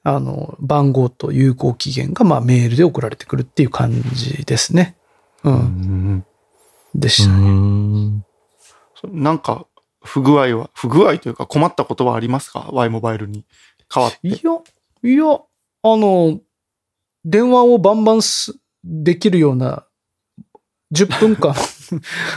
[0.03, 4.95] あの、番号と有効期限がまあメールで送られてくるっていう感じですね。
[5.43, 5.49] う。
[5.51, 5.55] うん
[6.17, 6.25] ん。
[6.95, 8.23] でしたね。
[9.11, 9.67] なんか、
[10.03, 13.45] 不具合は、不具合というか困ったことはありますか ?Y モバイルに
[13.93, 14.27] 変わって。
[14.27, 14.38] いや、
[15.03, 16.39] いや、あの、
[17.23, 19.85] 電話をバンバンすできるような
[20.95, 21.53] 10分間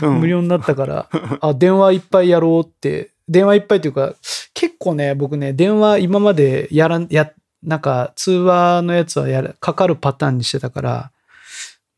[0.03, 1.09] うん無料になったから、
[1.41, 4.15] あ、電話いっぱいやろうって、電話いっぱいというか、
[4.55, 11.11] 結構ね、僕ね、電話今までやらん、や、なんか通話のやつはやる、かかるパターンにしてたから、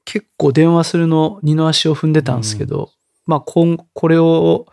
[0.04, 2.90] 結構電話するの二の足を踏んでたんですけど、
[3.26, 4.66] まあ、こん、これを、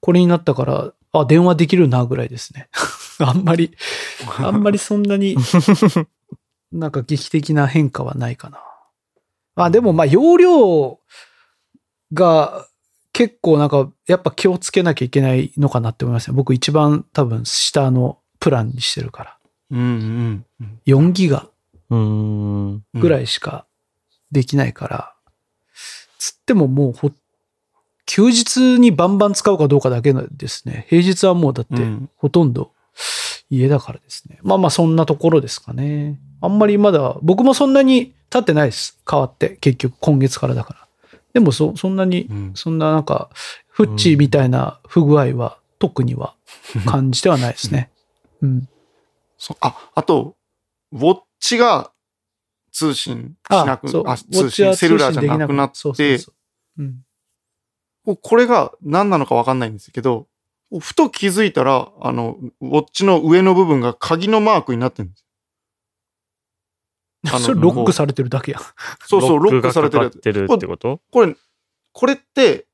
[0.00, 2.68] これになったから、あ、電話できるなぐらいですね。
[3.18, 3.76] あんまり、
[4.38, 5.36] あんまりそんなに、
[6.70, 8.60] なんか劇的な変化はないかな。
[9.56, 11.00] あ、でもまあ容量
[12.12, 12.66] が
[13.12, 16.36] 結構なんかやっぱ気をつけなきゃいけないのかなって思いますね。
[16.36, 19.38] 僕一番多分下のプランにしてるから。
[19.70, 20.80] うんうんうん。
[20.86, 21.48] 4ギガ
[21.90, 22.84] うん。
[22.94, 23.66] ぐらいしか
[24.30, 25.14] できないから、
[26.18, 27.10] つってももうほ、
[28.06, 30.86] 休日にバンバン使うかどうかだけですね。
[30.88, 32.72] 平日はもうだってうんほとんど
[33.50, 34.38] 家だからですね。
[34.42, 36.18] まあまあそんなところですかね。
[36.40, 38.98] あんまりまだ、僕もそんなに経ってないです。
[39.08, 39.56] 変わって。
[39.60, 40.85] 結局今月からだから。
[41.36, 43.28] でもそ、そんなにうん、そんななんか、
[43.68, 46.34] フッチーみたいな不具合は特には
[46.86, 47.90] 感じてはないですね。
[48.40, 48.68] うん。
[49.60, 50.34] あ、あと、
[50.92, 51.92] ウォッチが
[52.72, 54.04] 通信しなく、そう。
[54.06, 56.18] あ、通信、セルラーじゃなくなって。
[58.22, 60.26] これが何なのかわかんないんですけど、
[60.80, 65.25] ふと気づいたら、あの、ウォッチの上の部分が鍵のマークになってるんです。
[67.28, 68.62] あのそれロックされてるだけやん。
[69.06, 71.00] そうそう、ロックされてるてるってこと？
[71.10, 71.34] これ、
[71.92, 72.66] これって、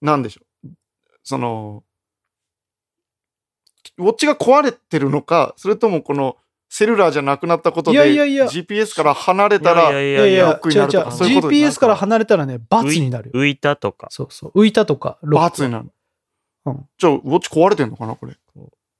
[0.00, 0.68] なんでしょう？
[1.22, 1.84] その、
[3.98, 6.36] ウォッチが壊れてるのか、それともこの
[6.68, 11.86] セルラーじゃなくなったことで、いやいやいや GPS から離れたら、いやいいやいや、ロックになるとか違う違うそういうことになる GPS か？
[11.88, 13.40] ら離れたらね、罰になるよ。
[13.40, 14.08] 浮いたとか？
[14.10, 14.60] そうそう。
[14.62, 15.92] 浮いたとか、ロック罰になる。
[16.64, 18.32] うんじゃあ、ウォッチ壊れてんのかなこれ？
[18.32, 18.36] い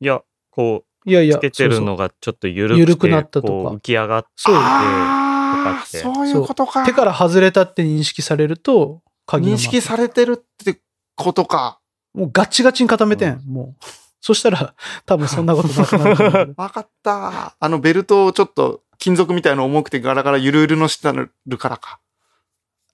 [0.01, 6.85] や、こいやいうや、つけてるのがちょっと緩くて緩くなったとかこう浮き上がってそうああ、とかってそういうことか。
[6.85, 10.81] 手から外れたって認識されると、鍵認識されてるって
[11.17, 11.79] ことか。
[12.15, 13.85] もうガチガチに固めてん、もう。
[14.21, 16.55] そしたら、多分そんなことなくなる。
[16.57, 17.57] わかった。
[17.59, 21.13] あのベルトをちょっと金属みたいの重くてガラガラゆるゆるのして
[21.47, 21.99] るからか。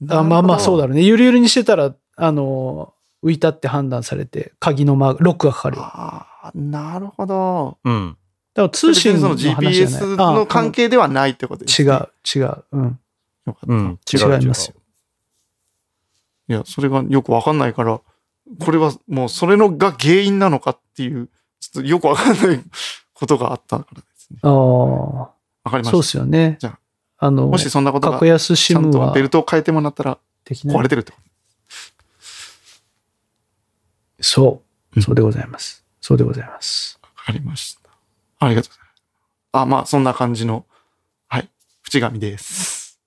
[0.08, 1.02] あまあまあそうだろろうね。
[1.02, 7.78] ゆるゆるにしてたら、あの、浮いたって判断されて、鍵のマーク、ロックがかかるああ、なるほど。
[7.84, 8.16] うん。
[8.54, 10.00] ら通信の別にその話じゃない。
[10.00, 11.92] GPS の関係ではないってことです、違ね。
[11.92, 12.64] う、違う。
[12.72, 12.98] うん。
[13.46, 13.72] よかった。
[13.72, 13.98] うん。
[14.12, 14.74] 違う違いますよ。
[16.48, 18.00] いや、それがよくわかんないから、
[18.60, 21.28] これはもうそれのが原因なのかっていう、
[21.60, 22.60] ちょっとよくわかんない
[23.12, 24.38] ことがあったからですね。
[24.42, 25.30] ああ、わ
[25.70, 26.56] かりまそうっしすよね。
[26.58, 26.78] じゃあ
[27.26, 30.18] あの、もしそんなことが格安シムはとベルトを変えてもらったら。
[30.46, 31.27] 壊れてるってこと。
[34.20, 34.62] そ
[34.94, 34.96] う。
[34.96, 35.84] うんそうでございます。
[36.00, 36.98] そうでございます。
[37.02, 37.90] わかりました。
[38.40, 39.02] ありがとうございます。
[39.52, 40.66] あ、まあ、そんな感じの、
[41.28, 41.48] はい。
[41.82, 43.00] 淵上です。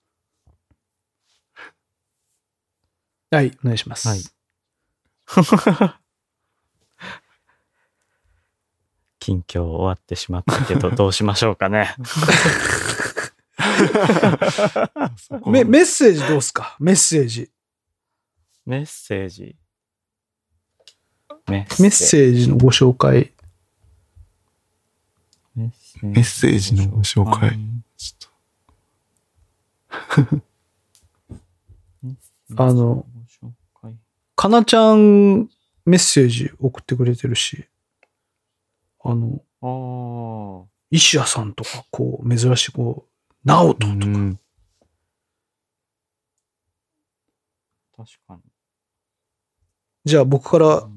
[3.31, 4.07] はい、お願いします。
[4.07, 4.19] はい
[9.19, 11.95] 近況終わってしまったけど、 どうしましょうかね。
[15.45, 16.75] メメッセージどうすか？
[16.79, 17.51] メッセージ。
[18.65, 19.55] メッセージ？
[21.51, 23.31] メメッセージのご紹介。
[25.55, 25.69] メ
[26.13, 27.59] ッセージのご紹介。
[27.97, 30.31] ちょっ
[32.57, 33.05] あの、
[34.35, 35.49] かなちゃん
[35.85, 37.65] メッセージ送ってくれてるし、
[39.03, 40.67] あの、ああ。
[40.89, 43.11] 石谷さんとか、こう、珍しい、こう、
[43.43, 44.39] ナオトとか、うん
[47.95, 48.41] 確かに。
[50.05, 50.87] じゃあ僕から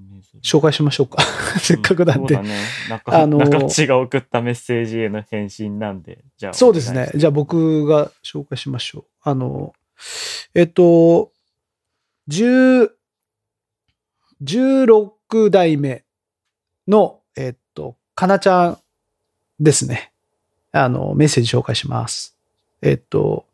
[0.43, 1.23] 紹介しましょうか。
[1.59, 2.39] せっかくなんで。
[3.07, 6.53] あの中地が送ったメッセージへの返信なんで、じゃあ。
[6.55, 7.11] そうですね。
[7.15, 9.05] じゃあ僕が紹介しましょう。
[9.23, 9.73] あの、
[10.55, 11.33] えっと、
[12.29, 12.91] 10
[14.43, 16.05] 16代目
[16.87, 18.79] の、えっと、かなちゃん
[19.59, 20.13] ですね。
[20.73, 22.37] あの、メッセージ紹介します。
[22.83, 23.47] えっと、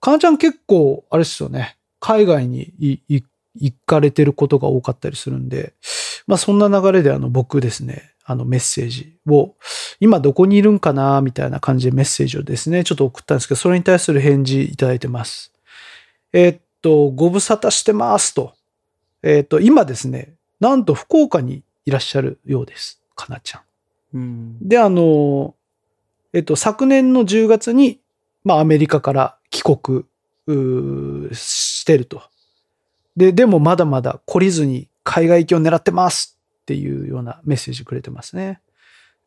[0.00, 1.76] かなちゃん結構、あれですよね。
[1.98, 2.72] 海外に
[3.08, 3.24] 行
[3.84, 5.74] かれてることが多かったりするんで、
[6.30, 9.56] まあそんな流れであの僕ですね、あのメッセージを、
[9.98, 15.52] 今どこにいるんかなみたいな感じでメッセージをですね、ちょっと送ったんですけど、それに対する返事いただいてます。
[16.32, 18.54] えーっと、ご無沙汰してますと。
[19.24, 23.02] えーっと、今ですね、なんと福岡にいらっしゃるようです。
[23.16, 23.62] かなちゃん。
[24.14, 25.56] うんで、あの、
[26.32, 27.98] えっと、昨年の10月に、
[28.44, 30.04] まあ、アメリカから帰国
[31.32, 32.22] してると。
[33.16, 38.60] で、でもまだまだ懲りずに海外行きを狙ってますっていうようなメッセージくれてますね。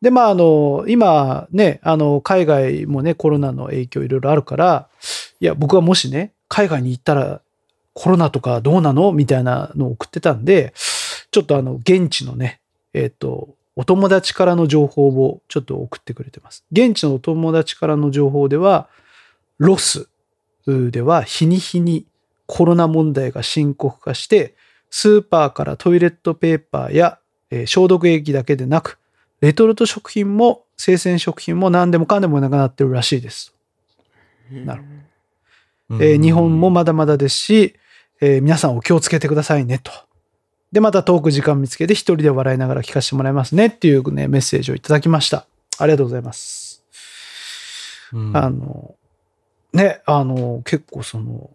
[0.00, 4.88] で、まあ、あの、今ね、あの、海外もね、コロナの影響いろいろあるから、
[5.40, 7.40] いや、僕はもしね、海外に行ったら
[7.94, 10.74] コロナとかどうなのみたいなのを送ってたんで、
[11.30, 12.60] ちょっとあの、現地のね、
[12.92, 16.64] えっ、と、お友達からの情報をちょっと送ってくれてます。
[16.70, 18.88] 現地のお友達からの情報では、
[19.58, 20.08] ロス
[20.66, 22.06] では日に日に
[22.46, 24.54] コロナ問題が深刻化して、
[24.96, 27.18] スーパーからトイレットペーパーや、
[27.50, 29.00] えー消毒液だけでなく、
[29.40, 33.52] レトルト食品も生鮮食品も何でもかんでもなくなってるらしいです。
[34.52, 34.84] なる
[35.90, 37.74] うんえー日本もまだまだですし、
[38.20, 39.90] えー皆さんお気をつけてくださいねと。
[40.70, 45.48] で、またトーク時間見つけて一人で笑いながら聞かせてもらいますねっていうね、メッセージをいただきました。
[45.78, 46.84] ありがとうございます。
[48.12, 48.94] うんあの、
[49.72, 51.50] ね、あの、結構その、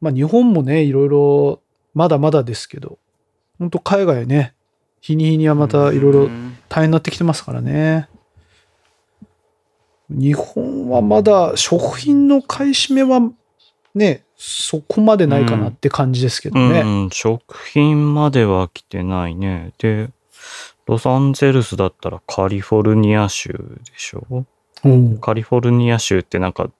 [0.00, 1.60] まあ日本もね、いろいろ
[1.98, 2.96] まだまだですけど、
[3.58, 4.54] 本当海外ね、
[5.00, 6.28] 日に日にはまたいろいろ
[6.68, 8.08] 大変になってきてますからね。
[10.08, 13.20] 日本はまだ食品の買い占めは
[13.96, 16.82] ね、そこまでないかなって感じですけどね。
[16.82, 19.72] うん、食品までは来てないね。
[19.78, 20.10] で、
[20.86, 23.58] ロサンゼルスだったらカリフォルニア州で
[23.96, 24.46] しょ？
[24.84, 24.88] う。
[24.88, 26.70] んカリフォルニア州ってなんか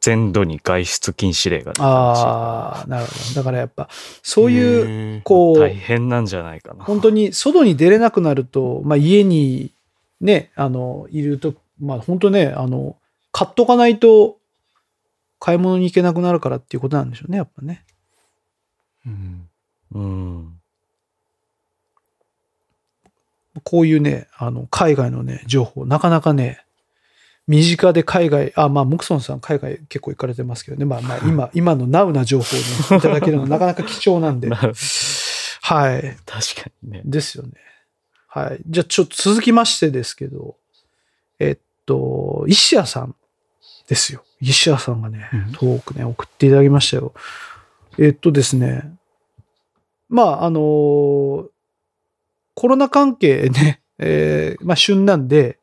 [0.00, 3.34] 全土に外出禁止令が出たらああ、なるほど。
[3.34, 3.88] だからやっぱ、
[4.22, 6.84] そういう、こう、大変なんじゃないかな。
[6.84, 9.72] 本当に外に出れなくなると、まあ家に
[10.20, 12.96] ね、あの、いると、まあ本当ね、あの、
[13.32, 14.38] 買っとかないと
[15.38, 17.84] 買い物に行けなくなるからっていうことなんでしょうね、やっぱね。
[19.06, 19.48] うん
[19.94, 20.60] うん。
[23.62, 26.65] こういうね、あの、海外のね、情報、なかなかね、
[27.46, 36.16] 身近で海外、あ、まあ、ムクソンさん海外結構行かれてますけどね、まあまあ、今、今のナウな情報をね、いただけるのはなかなか貴重なんで、 なはい。
[36.24, 37.02] 確かにね。
[37.04, 37.52] ですよね。
[38.28, 38.60] はい。
[38.66, 40.56] じゃあ、ちょっと続きましてですけど、
[41.38, 43.14] えっと、石谷さん
[43.88, 44.22] ですよ。
[44.40, 47.14] 石谷さんがねうん、トークね、送っていただきましたよ。
[47.98, 48.92] えっとですね、
[50.08, 51.48] まあ、あの
[52.54, 55.58] コロナ関係ね、えーまあ、旬なんで、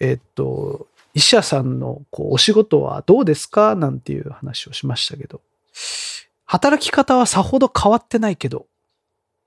[0.00, 3.74] えっと、石谷さんのこうお仕事はどうですか？
[3.74, 5.40] なんていう話をしましたけど、
[6.44, 8.66] 働き方はさほど変わってないけど、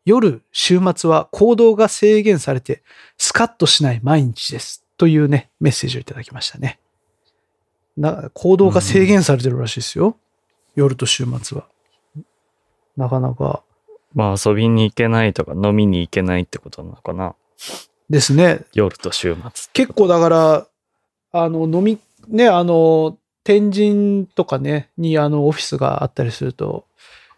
[0.05, 2.81] 夜、週末は行動が制限されて、
[3.17, 4.83] スカッとしない毎日です。
[4.97, 6.79] というね、メッセージをいただきましたね。
[7.95, 10.17] な行動が制限されてるらしいですよ。
[10.75, 11.67] 夜と週末は。
[12.97, 13.63] なかなか
[14.13, 17.35] まあ遊びに行けないとか飲みに行けないってことなのかな。
[18.09, 18.61] ですね。
[18.73, 19.69] 夜と週末。
[19.73, 20.67] 結構だから、
[21.31, 26.85] あの、飲み、ね、あの、天神とかね、にあの、オフィスがあったりすると、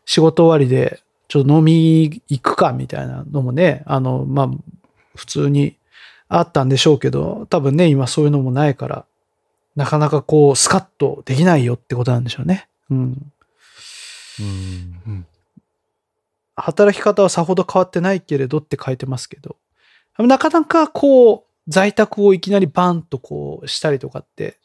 [0.05, 4.49] 仕事終わりで、ちょっと飲み行くかみたいなのもね、あの、まあ、
[5.15, 5.75] 普通に
[6.27, 9.05] あったんでしょうけど、多分ね、今そういうのもないから、
[9.75, 12.67] なかなかこう、スカッとできないよってことなんでしょうね。
[12.89, 13.31] うん。
[14.39, 14.43] う
[15.09, 15.25] ん。
[16.55, 19.55] 働き方はさほど変わってないけれどって書いてますけど、
[20.17, 24.57] なかなかこう、在宅をいきなりバンとこうしたりとかって、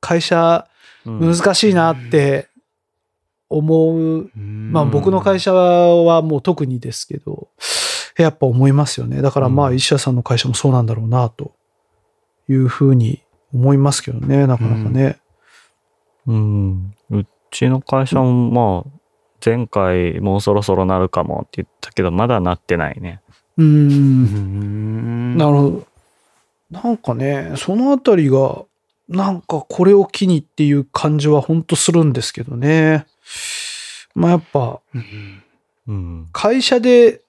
[0.00, 0.68] 会社
[1.04, 2.48] うん難しいなって
[3.48, 4.30] 思う。
[4.34, 7.48] まあま僕の会社はもう特にですけど、
[8.18, 9.22] やっぱ思いますよね。
[9.22, 11.54] だからまあうん石田さんの会社もそうなんだろうなと
[12.48, 13.22] いうふうに
[13.52, 15.18] 思いますけどね、なかなかね。
[16.26, 16.94] うん。
[17.10, 19.00] うちの会社もまあ、
[19.44, 23.20] 前回もうそろそろなるかもって言ったけど、まだなってないね。
[23.58, 25.86] うんんなるほど。
[26.70, 28.64] なんかね、そのあたりが、
[29.08, 33.06] なんかこれを機にっていう感じは本当するんですけどね。
[34.14, 35.42] まあやっぱうん
[35.86, 36.28] うん。
[36.32, 37.20] 会社で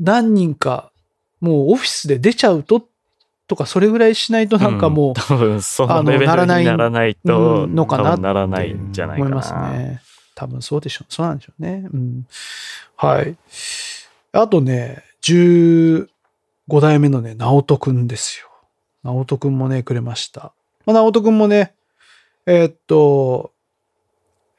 [0.00, 0.90] 何人か
[1.40, 2.84] もうオフィスで出ちゃうと
[3.46, 9.30] とかそれぐらいしないとなんかもう多分そあののレベルにならないと、うんのかなならないんじゃないかな。
[9.30, 10.02] 思いますね。
[10.34, 11.12] 多分そうでしょう。
[11.12, 11.84] そうなんでしょうね。
[11.92, 12.26] うん。
[12.96, 13.36] はい。
[14.32, 16.08] あとね、15
[16.80, 18.48] 代目のね、直人くんですよ。
[19.02, 20.52] 直人くんもね、くれました。
[20.86, 21.74] まあ、直人くんもね、
[22.46, 23.52] えーっと、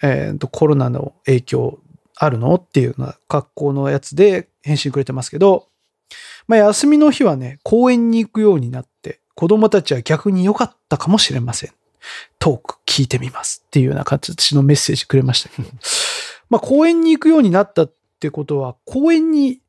[0.01, 1.79] えーっと、コロナの影響
[2.15, 5.67] あるのっていうような格好のやつで返信くれてますけど、
[6.47, 11.71] まあ、休みの日はね、公園に行くようになって、子供たちは逆に良かったかもしれません。
[12.37, 15.69] トーク聞いてみますっていうような形のメッセージくれましたけど。
[16.49, 19.59] まあ公園に行くようになったってことは、公園に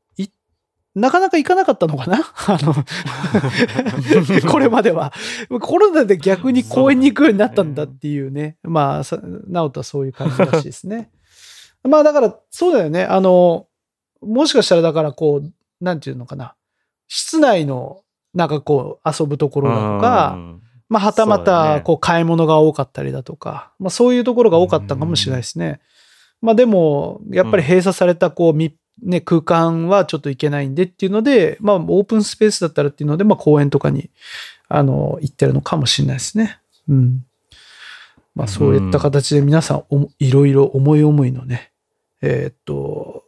[0.95, 2.19] なかなか行かなかったのかな？
[2.47, 2.73] あの、
[4.49, 5.13] これまでは。
[5.61, 8.57] コロナで逆に公園に行くようになったんだっていうね。
[8.63, 11.11] まあ、さ直人はそういう感じらしいですね。
[11.83, 13.03] まあだから、そうだよね。
[13.03, 13.67] あの、
[14.21, 16.55] もしかしたらだからこう、なんていうのかな。
[17.07, 18.01] 室内の、
[18.33, 25.81] なんかこう、遊ぶところだとか、うんまあ、はたまた、ねこう、買い物が多かったりだとか、まあ、そういうところが多かったかもしれないですね。
[26.41, 34.09] まあ、でも、やっぱり閉鎖された、こう、み、ね、空間はちょっと行けないんでっていうので、まあ、オープンスペースだったらっていうので、まあ、公園とかに、
[34.67, 36.59] あの、行ってるのかもしれないですね。
[36.87, 37.25] うん。
[38.35, 41.71] まあ、そういった形で皆さんおも、いろいろ思い思いのね、
[42.21, 43.23] えーっと、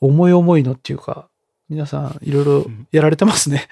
[0.00, 1.28] 思い思いのっていうか、
[1.68, 3.68] 皆さんいろいろやられてますね。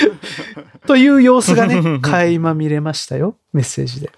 [0.86, 3.36] という様子がね、 垣間見れましたよ。
[3.52, 4.10] メッセージで。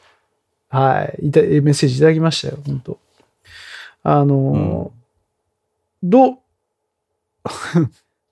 [0.69, 1.29] はい。
[1.29, 2.59] いたメッセージいただきましたよ。
[2.67, 2.99] 本当
[4.03, 4.96] あのー
[6.09, 6.39] どう、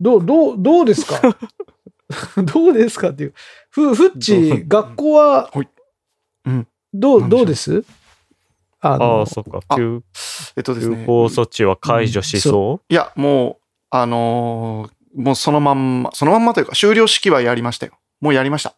[0.00, 1.20] どう、どう、どうですか？
[2.42, 3.34] どうですかっていう。
[3.70, 5.68] ふ、ふっち、学校ははい
[6.46, 7.84] うん、どう、どうです？
[8.80, 9.60] ああのあ、そっか。
[9.68, 10.02] あ休
[10.56, 10.96] えっとですね。
[10.98, 17.92] 休校措置は解除しそいや、もう、あのーもうそのまんま、そのまんまというか、終了式はやりましたよ。
[18.20, 18.70] もうやりました。
[18.70, 18.74] う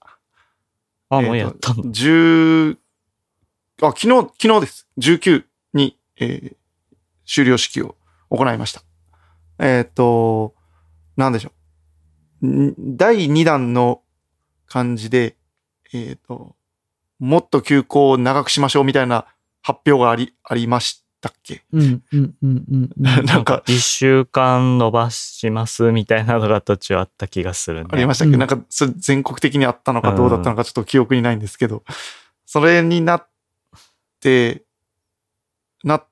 [1.09, 1.83] あ、もうやったんだ。
[1.85, 2.77] 10、
[3.83, 4.87] あ、昨日、昨日です。
[4.99, 5.45] 19
[5.75, 6.57] に、えー
[7.29, 7.97] 終了式を
[8.31, 8.83] 行いました。
[9.59, 10.55] えっ、と、
[11.17, 11.53] なんでしょ
[12.43, 12.47] う。
[12.47, 14.03] ん第2弾の
[14.67, 15.37] 感じで、
[15.93, 16.57] えっ、と、
[17.19, 19.27] もっと休校を長くしましょうみたいな
[19.63, 21.63] 発表があり、ありましたっけ？
[21.73, 22.91] うん、うん、うん、うん。
[23.27, 27.89] なんか、一週間伸ばしますみたいなのが途中あった気がするね。
[27.91, 31.83] ありましたっけ、うんなんか、それ全国的にあったのかどうだったのかちょっと記憶にないんですけど、
[32.45, 33.29] それになっ
[34.21, 34.65] て、
[35.83, 36.07] なっ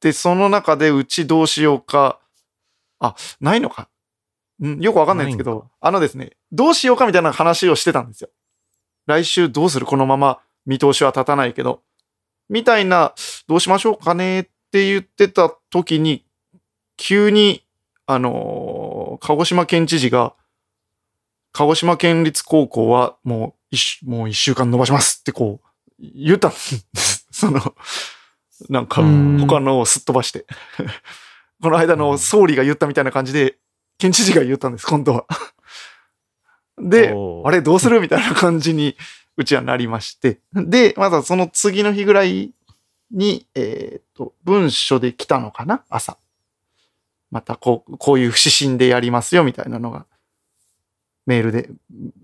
[0.00, 2.20] て、その中でうちどうしようか、
[3.00, 3.88] あ、ないのか。
[4.62, 8.30] んよくわかんないんですけどあのですね、どうしようかみたいな話をしてたんですよ。
[9.06, 11.82] 来週どうするこのまま見通しは立たないけど。
[12.48, 13.14] みたいな、
[13.48, 16.24] どうしましょうかねって言ってた時に、
[16.96, 17.64] 急に、
[18.06, 20.34] あのー鹿児島県知事が、
[21.52, 25.68] 鹿児島県立高校はもう一週、もう一週間伸ばしますってこう、
[25.98, 27.26] 言ったんです。
[27.30, 27.74] その、
[28.68, 30.46] なんか、うん他のをすっ飛ばして。
[31.64, 33.56] この間の総理が言ったみたいな感じで、
[33.96, 35.26] 県知事が言ったんです、今度は。
[36.76, 38.98] で、あれどうするみたいな感じに、
[39.38, 40.40] うちはなりまして。
[40.52, 42.52] で、まだその次の日ぐらい
[43.10, 46.18] に、えっ、と、文書で来たのかな朝。
[47.30, 50.04] またこう、こういう指針でやりますよ、みたいなのが、
[51.24, 51.70] メールで、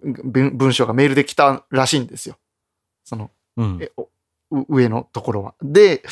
[0.03, 2.37] 文文書がメールで来たらしいんですよ。
[3.05, 3.91] その、うん。
[4.69, 5.55] 上のところは。
[5.63, 6.03] で、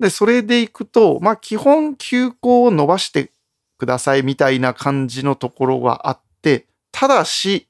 [0.00, 3.30] で、それでいくと、まあ、基本休校を伸ばして
[3.78, 7.66] くださいみたいな感じのところはあって、ただし、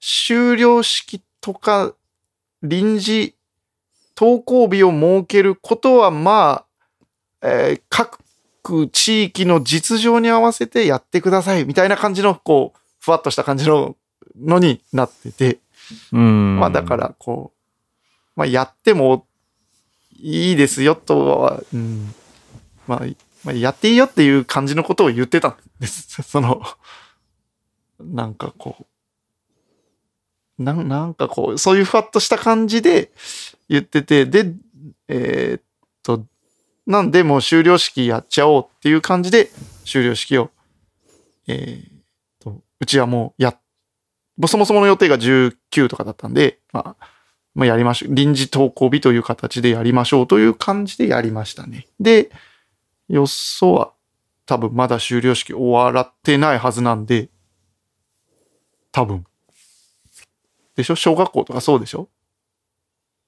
[0.00, 1.92] 終了式とか
[2.62, 3.34] 臨時
[4.16, 6.64] 登校日を設けることは、ま
[7.42, 13.96] あ、えー各地域の実情に合わせてやってくださいみたいな感じの、こう、ふわっとした感じの
[14.38, 15.58] のになってて、
[16.12, 16.58] うん。
[16.58, 16.96] まあだか。
[16.96, 17.58] ら、こう、
[18.36, 19.26] まあやっても
[20.18, 22.14] いいですよとは、うん、
[22.86, 23.06] まあ、
[23.44, 26.22] まあ、やっていいよっていう感じのことを言ってたんです。
[26.26, 26.62] その、
[28.00, 28.86] なんかこ
[30.58, 33.12] う、なんなんかこう、そういうふわっとした感じで
[33.68, 34.52] 言ってて、で、
[35.06, 35.62] えーっ
[36.02, 36.26] と、
[36.86, 39.50] なんでもう終了式やっちゃおうっていう感じで
[39.84, 40.50] 終了式を、
[41.46, 41.92] えーっ
[42.40, 43.56] と、うちはもうや
[44.46, 47.06] そもそもの予定が19とかだったんで、まあ、
[47.58, 48.14] まあ、やりましょう。
[48.14, 51.88] 臨時登校日という形でやりましょうという感じでやりましたね。
[51.98, 52.30] で、
[53.08, 53.92] よそは
[54.46, 57.30] 多分まだ終了式終わらってないはずなんで、
[58.92, 59.26] 多分。
[60.76, 60.94] でしょ？
[60.94, 62.08] 小学校とかそうでしょ？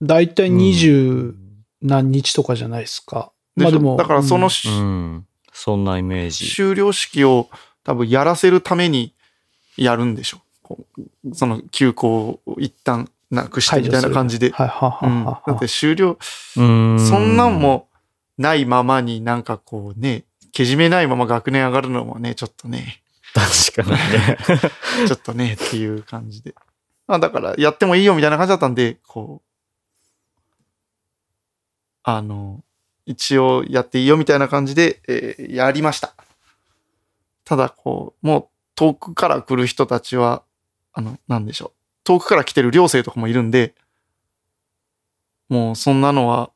[0.00, 1.34] だいたい二十
[1.82, 3.32] 何日とかじゃないですか。
[3.56, 3.70] でしょ？
[3.70, 3.96] まあでも。
[3.96, 5.26] だからそのうんし、うん。
[5.52, 6.48] そんなイメージ。
[6.48, 7.50] 終了式を
[7.82, 9.12] 多分やらせるために
[9.76, 10.40] やるんでしょ？
[11.32, 14.50] その休校を一旦なくしてみたいな感じで。
[14.50, 16.18] はいははうん、はだって終了、
[16.56, 16.98] うん。
[16.98, 17.88] そんなんも
[18.38, 23.02] ないままになんかこうね、けじめないまま学年上がるのもね、ちょっとね、
[23.34, 24.38] 確かにね。
[25.06, 26.54] ちょっとねっていう感じで。
[27.06, 29.50] まあだからやってもいいよみたいな感じだったんで、こう、
[32.02, 32.62] あの、
[33.06, 36.14] 一応やっていいよみたいな感じで、えーやりました。
[37.44, 40.42] ただこう、もう遠くから来る人たちは、
[40.92, 41.79] あの、なんでしょう。
[42.10, 43.76] 遠くから来てる寮生とかもいるんで、
[45.48, 46.50] もうそんなのは、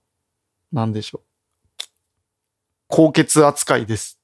[0.73, 1.23] なんでしょう。
[2.89, 4.19] 高血扱いです。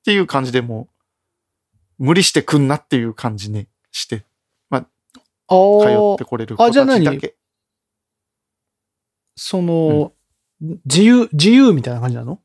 [0.00, 0.88] っていう感じでも
[1.98, 4.26] う、無理してくんなっていう感じにして、
[4.70, 4.80] あ
[5.48, 7.00] 通あってこれる子たあじゃあ何？
[7.00, 7.34] ちだけ。
[9.34, 10.12] その、
[10.60, 12.40] 自由、自由みたいな感じなの？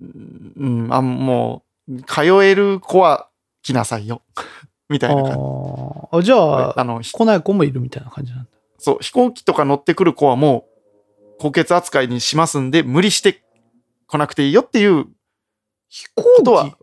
[0.00, 3.28] うん、あ、もう、通える子は
[3.62, 4.22] 来なさいよ。
[4.92, 5.38] みたいな感じ。
[6.12, 6.22] あ。
[6.22, 8.50] じゃあ、あの、ひ来ない子もいるみたいな感じなんだ。
[8.78, 13.42] そう、飛行機とか乗ってくる子はもう、高血扱いにしますんで、無理して
[14.06, 15.06] 来なくていいよっていう
[15.88, 16.76] 飛行ことは、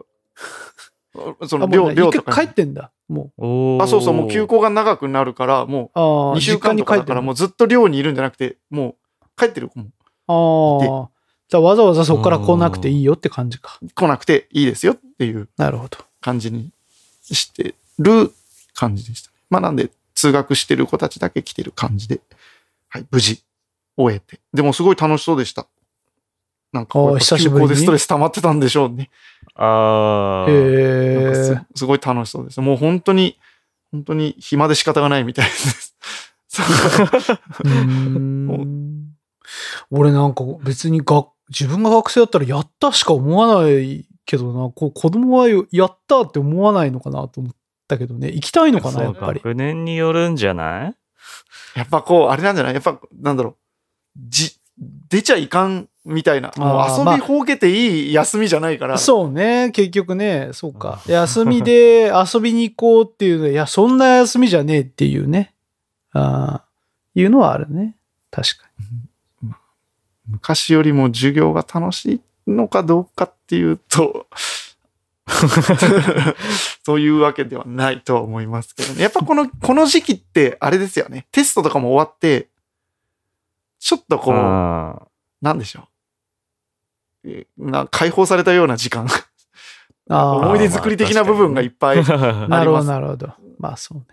[1.48, 2.92] その、寮、寮とか帰ってんだ。
[3.08, 6.00] もおーあ、そうそう、もう休校が長くなるから、もう。
[6.00, 6.36] あうあ。
[6.36, 9.90] 2週間とかだから、もうずっと寮にいるんじゃなくて、もう帰ってる子もう。
[10.28, 11.10] ああ。
[11.50, 13.80] じゃあわざわざそこから来なくていいよって感じか。
[13.96, 15.98] 来なくていいですよっていうなるほど。
[16.22, 16.72] 感じに
[17.24, 18.32] してる
[18.74, 19.36] 感じでしたね。
[19.50, 22.20] まあなんで、通学してる子たちだけ来てる感じで、
[22.90, 23.44] はい、無事
[23.96, 24.40] 終えて。
[24.54, 25.68] でもすごい楽しそうでした。
[26.72, 29.10] なんか久しぶりに休校でストレス溜まってたんでしょうね。
[29.56, 30.52] ああ。
[30.52, 31.62] へえ。
[31.76, 32.62] すごい楽しそうです。
[32.62, 33.38] もう本当に、
[33.92, 35.96] 本当に暇で仕方がないみたいです。
[39.92, 47.54] 俺なんか別にが自分が学生だったらやったしか思わないけどな、こう子供はやったって思わないのかなと思っ
[47.90, 49.42] たけどね、行きたいのかな、やっぱり。
[49.44, 50.96] 学年によるんじゃない？
[51.76, 52.74] やっぱこう、あれなんじゃない？
[52.74, 53.56] やっぱ、なんだろう。
[54.30, 54.56] じ、
[55.10, 56.52] 出ちゃいかんみたいな。
[56.58, 58.98] もう遊びほうけていい休みじゃないから。
[58.98, 61.02] そうね、結局ね、そうか。
[61.08, 65.54] 休みで 遊びに行こうっていうのいや、そんな休みじゃねえっていうね。
[66.14, 66.66] ああ、
[67.16, 67.96] いうのはあるね。
[68.32, 68.70] 確か
[70.28, 74.28] 昔よりも授業が楽しいのかどうかっていうと、
[76.84, 79.02] そういうわけではないとは思いますけどね。
[79.02, 81.28] やっぱこの、この時期ってあれですよね。
[81.32, 82.50] テストとかも終わって、
[83.80, 85.02] ちょっとこう、あ
[85.42, 85.88] なんでしょ
[87.24, 87.30] う。
[87.30, 89.08] えな解放されたような時間。
[90.10, 92.00] 思い出作り的な部分がいっぱい。
[92.00, 92.02] あ。
[92.02, 93.34] あ、なるほど、ありますなるほど。
[93.58, 94.06] まあそうね。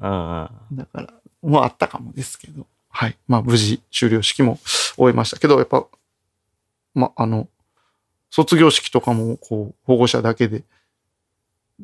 [0.00, 1.08] だから、
[1.42, 2.66] もうあったかもですけど。
[2.90, 3.16] はい。
[3.26, 4.58] まあ無事終了式も
[4.96, 5.86] 終えましたけど、やっぱ、
[6.94, 7.48] まああの、
[8.30, 10.64] 卒業式とかもこう、保護者だけで、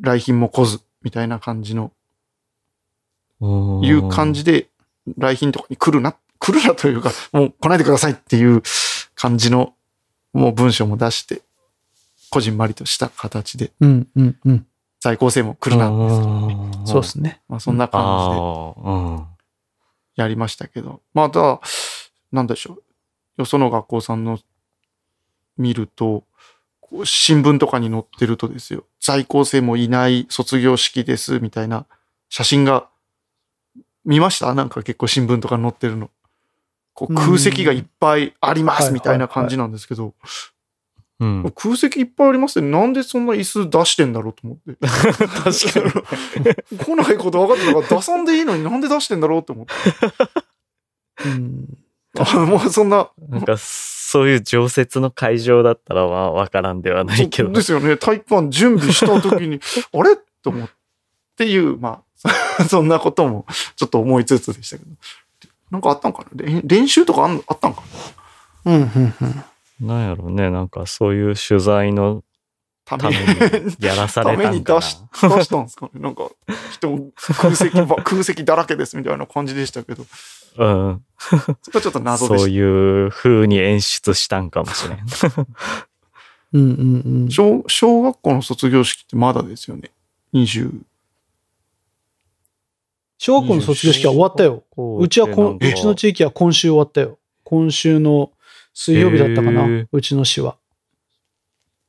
[0.01, 1.93] 来賓も来ず、みたいな感じの、
[3.41, 4.69] いう感じで、
[5.17, 8.63] 来賓とかに来るな、来るなというか、もう来ないでくださいっていう
[9.15, 9.75] 感じの、
[10.33, 11.43] もう文章も出して、
[12.31, 14.67] こじんまりとした形で、うん、うん、うん。
[15.01, 17.41] 在校生も来るな、うんそうですね。
[17.49, 18.83] まあそんな感じ
[19.23, 19.37] で。
[20.17, 21.61] やりましたけど、まあ、ただ、
[22.33, 22.83] なんでしょう。
[23.39, 24.39] よその学校さんの
[25.59, 26.25] 見ると、
[26.81, 31.87] こう新聞とかに載ってるとですよ、在校生もいない卒業式です、みたいな
[32.29, 32.89] 写真が、
[34.05, 34.55] 見ました？
[34.55, 36.11] なんか結構新聞とかに載ってるの。
[36.95, 40.15] こううん空席がいっぱいありまはいす、みたいな感じなんですけど、
[41.19, 41.53] うん。
[41.55, 44.77] 空席いっぱいありますってなんでそんな椅子出してんだろうと思って。
[44.87, 46.01] 確か
[46.71, 46.79] に。
[46.79, 49.73] 来ないこと分かってたから出さんでいいのになんで出してんだろうと思って。
[51.27, 51.79] うん。
[52.19, 57.51] あもうそんな、なんか、そういう常設の会場だったら、まあ、わからんではないけど。
[57.51, 57.97] ですよね。
[57.97, 59.61] 体育館準備した時に、
[59.93, 60.17] あれ？
[60.43, 60.69] と思っ
[61.37, 62.03] ていう、ま
[62.59, 64.91] あ、 そんなこともちょっと思いつつでしたけど。
[65.71, 66.45] なんかあったんかな？
[66.45, 67.83] れ練習とかあったんか
[68.65, 68.73] な？
[68.73, 69.25] うん、うん、う
[69.85, 69.87] ん。
[69.87, 70.51] なんやろうね。
[70.51, 72.23] なんか、そういう取材の
[72.85, 74.81] たためにやらさたれたんかなめに出。
[74.81, 76.01] し出したんですかね？
[76.01, 76.31] なんか、
[76.73, 80.07] 人、 空席ば、空席だらけですみたいな感じでしたけど、
[80.59, 81.05] うん。
[81.19, 82.61] そこはちょっと謎でそうしい
[83.07, 84.99] う風に演出したんかもしれん。
[86.53, 87.35] うん、うん、うんた。。
[87.35, 89.91] 小小学校の卒業式ってまだですよね
[90.35, 90.83] ？20。
[93.19, 94.63] 小学校の卒業式は終わったよ。
[94.99, 97.19] うちはこん、うちの地域は今週終わったよ。
[97.45, 98.31] 今週の
[98.75, 99.87] 水曜日だったかな？
[99.91, 100.57] うちの市は。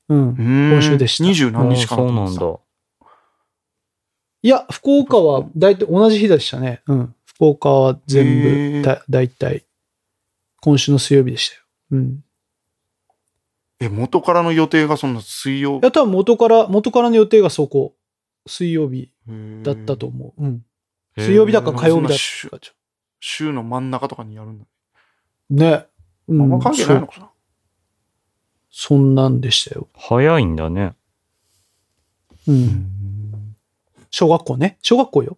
[0.08, 0.36] うん。
[0.40, 1.96] 今今週でした二十何日か？
[1.98, 2.60] そうなんだ。
[4.44, 6.82] いや、福岡は大体同じ日でしたね。
[6.88, 7.14] うん。
[7.38, 9.68] 福岡は全へ部ーだ、大体、
[10.60, 11.62] 今週の水曜日でしたよ。
[11.92, 12.24] うん。
[13.80, 17.94] え、元からの予定がそんな水曜いや、多分元から、元からの予定がそこ、
[18.48, 19.12] 水曜日
[19.62, 20.10] だったとう。
[20.10, 20.44] 思う。
[20.44, 20.66] うん。
[21.16, 22.16] 水曜日だか火曜日だか。
[23.20, 24.66] 週の真ん中とかにやるんだ。
[25.52, 25.86] ね。
[26.28, 27.30] うんあんま関係ないのかな？
[28.72, 29.88] そそんなんでしたよ。
[29.96, 30.96] 早いんだね。
[32.48, 33.56] うん。
[34.10, 34.80] 小学校ね。
[34.82, 35.38] 小学校よ。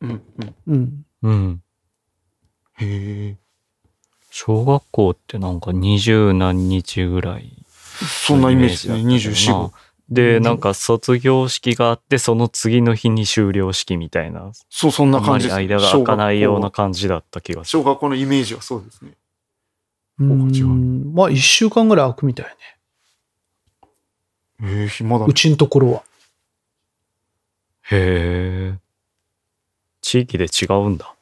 [0.00, 0.54] うんうん。
[0.66, 1.06] うん。
[1.22, 1.62] うん。
[2.78, 3.36] へえ。
[4.30, 7.52] 小学校ってなんか二十何日ぐらい。
[8.26, 8.98] そんなイメージですね。
[9.00, 9.72] イメージだった24よな。
[10.10, 14.52] で、なんか卒業式があって、その次の日に終了式みたいな。
[14.70, 15.56] そう、そんな感じです。
[15.56, 17.82] 間が空かないような感じだった気がする。
[17.82, 19.12] 小学校のイメージはそうですね。
[20.20, 22.52] うんまあ、一週間ぐらい空くみたいね。
[24.62, 25.32] ええ、暇だう。
[25.32, 26.02] ちのところは。
[27.90, 28.78] へえ。
[30.08, 31.14] 地域で違うんだ。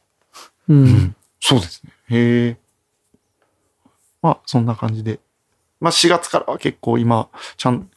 [0.68, 0.72] う。
[0.72, 1.16] うんん。
[1.40, 1.92] そうですね。
[2.08, 2.56] へえ。
[4.22, 5.18] まあ、そんな感じで。
[5.80, 7.90] まあ、4月からは結構今、ちゃん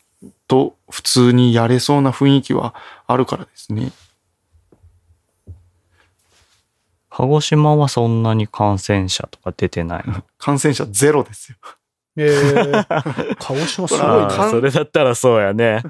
[0.48, 2.74] と普通にやれそうな雰囲気は
[3.06, 3.92] あるからですね。
[7.12, 10.06] 鹿児島はそんなに感染者とか出てない。
[10.40, 11.58] 感染者ゼロですよ。
[12.16, 12.86] えー、
[13.38, 15.84] 鹿児島すごいそれだったらそうやね。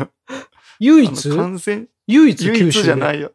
[0.78, 1.30] 唯一？
[1.30, 2.84] 唯一唯一九州で？
[2.84, 3.32] じゃないよ。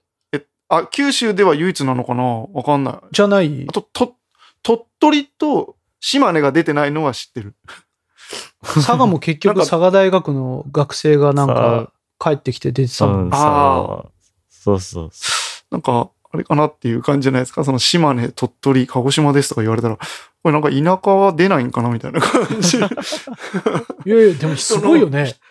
[0.71, 2.23] え、あ、九州では唯一なのかな？
[2.53, 2.95] わかんない。
[3.11, 3.65] じゃない？
[3.69, 4.15] あと、と、
[4.63, 7.55] 鳥取と島根が出てないのは知ってる。
[8.63, 13.37] 佐賀も結局佐賀大学の学生がなんか帰ってきて出てたもんうん、ね。
[13.37, 14.05] さ
[14.49, 15.31] そうそうそ
[15.71, 17.63] なんか、あれかなっていう感じじゃないですか？
[17.65, 20.03] その島根、鳥取、鹿児島ですとか言われたら、こ
[20.45, 21.89] れなんか田舎は出ないんかな？
[21.89, 22.77] みたいな感じ。
[24.05, 25.35] いやいや、でもすごいよね。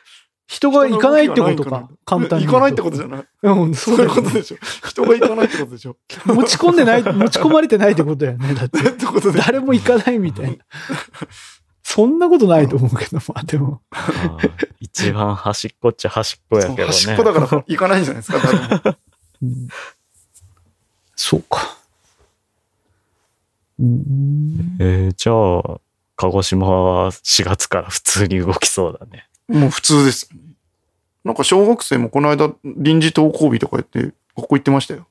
[0.51, 1.89] 人が行かないってことか。
[2.05, 2.47] 簡単に。
[2.47, 3.25] 行かないってことじゃない。
[3.45, 4.57] うん、そそういうことでしょ。
[4.85, 5.97] 人が行かないってことでしょ。
[6.27, 8.55] 持ち込んでない、持ち込まれてないってことだよね。
[8.55, 8.81] だって。
[8.83, 9.39] ってことで。
[9.39, 10.57] 誰も行かないみたいな。
[11.85, 13.81] そんなことないと思うけど、 まあでも。
[14.81, 16.85] 一番端っこっちゃ端っこやけどね。
[16.85, 18.97] 端っこだから行かないんじゃないですか、誰も。
[19.43, 19.69] うん
[21.15, 21.77] そうか。
[23.79, 25.81] うんえーじゃあ、
[26.17, 29.30] 鹿児島は4月から普通に動きそうだね。
[29.51, 30.31] もう普通です。
[31.25, 35.07] なんか小学生もこの間臨時登校日とかやって学校行ってましたよ。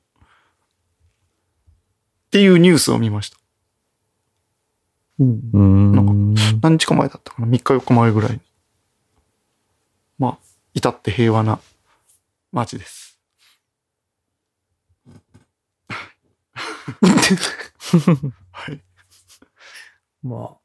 [2.26, 3.36] っていうニュースを見ました。
[5.18, 6.34] うんうーん。
[6.62, 8.40] 何日か前だったかな ?3 日4日前ぐらいに。
[10.18, 10.38] まあ、
[10.74, 11.60] 至って平和な
[12.52, 13.18] 街です。
[18.52, 18.82] はい。
[20.22, 20.60] まあ。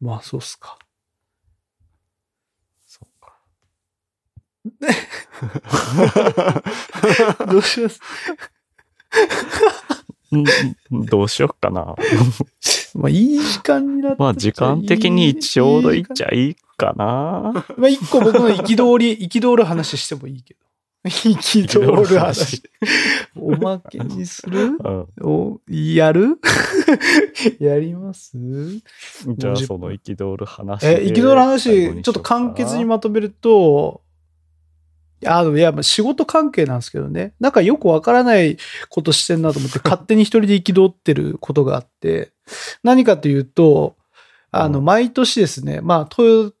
[0.00, 0.78] まあ、そうっすか。
[2.86, 3.38] そうか。
[7.50, 8.00] どうします？
[10.32, 10.44] うん
[11.06, 11.96] どうしよっかな。
[12.94, 17.64] まあ、いい時間になってまあ、時間的にちょうどいっちゃいいかな。
[17.76, 20.60] まあ、一個僕の憤り、憤る話してもいいけど。
[21.04, 22.62] 憤る話。
[23.34, 24.76] おまけにする？
[24.78, 25.06] うん。
[25.22, 26.38] お、やる？
[27.58, 28.32] やります？
[28.36, 31.06] じゃあ、その憤る話え、で。
[31.06, 34.02] 憤る話、にちょっと簡潔にまとめると、
[35.26, 37.34] あの、いや、まあ仕事関係なんですけどね。
[37.40, 38.56] なんかよくわからない
[38.88, 42.32] ことしてんなと思って、 勝手に一人で憤ってることがあって、
[42.82, 43.96] 何かというと、
[44.50, 46.52] あの、うん毎年ですね、まあ、トヨ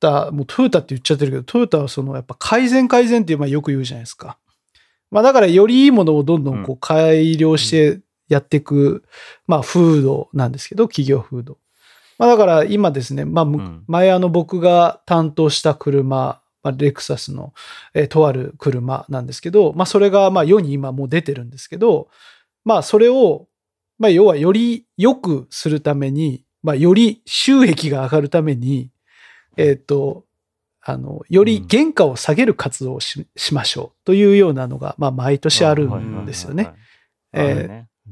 [0.00, 4.38] タ、もうトヨタって言っちゃってるけど、トヨタはその、やっぱ改善改善ってまあよく言うじゃないですか。
[5.10, 9.04] まあ、だからよりいいものをどんどんこう改良してやっていく、
[9.46, 11.58] まあ、風土なんですけど、企業風土。
[12.18, 13.46] まあ、だから今ですね、まあ、
[13.86, 17.54] 前あの僕が担当した車、まあ、レクサスの、
[17.94, 22.08] えーとある車なんですけど、まあ、それがまあ世に今もう出てるんですけど、
[22.66, 23.46] まあ、それを、
[23.98, 28.90] まあ、要はより良くするために、まあ、より収益が上がるために、
[29.56, 30.24] えっ、と、
[30.82, 36.74] あの、より原価を下げる活動をし,、しましょうというようなのが、まあ、毎年あるんですよね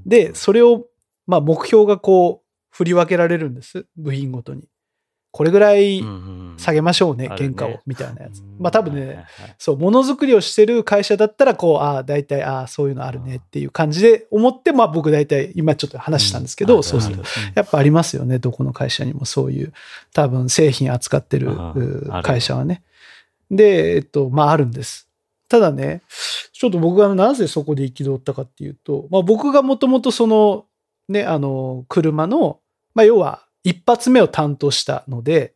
[0.06, 0.86] で、それを、
[1.26, 3.86] まあ、目標がこう、振り分けられるんです。
[3.96, 4.68] 部品ごとに。
[5.34, 6.00] これぐらい
[6.58, 8.38] 下げましょうね、原価を、みたいなやつ。
[8.38, 8.56] うん。
[8.60, 9.26] まあ、多分ね、
[9.58, 16.82] そう、ものづくりをしてる会社だったら、こう、ああ、大体、ああ、そういうのあるねっていう感じで思って、まあ僕大体、今ちょっと話したんですけど、うん。
[16.84, 17.20] そうする。
[17.56, 19.72] やっぱありますよね、どこの会社にもそういう、
[20.12, 21.50] 多分製品扱ってる。
[22.22, 22.84] 会社はね。
[23.50, 25.08] で、えっと、まああるんです。
[25.48, 26.02] ただね、
[26.52, 30.66] ちょっと僕がなぜそこで憤ったかっていうと、まあ僕がもともとその、
[31.08, 32.60] ね、あの、車の、
[32.94, 35.54] まあ要は一発目を担当したので、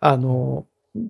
[0.00, 0.66] あの、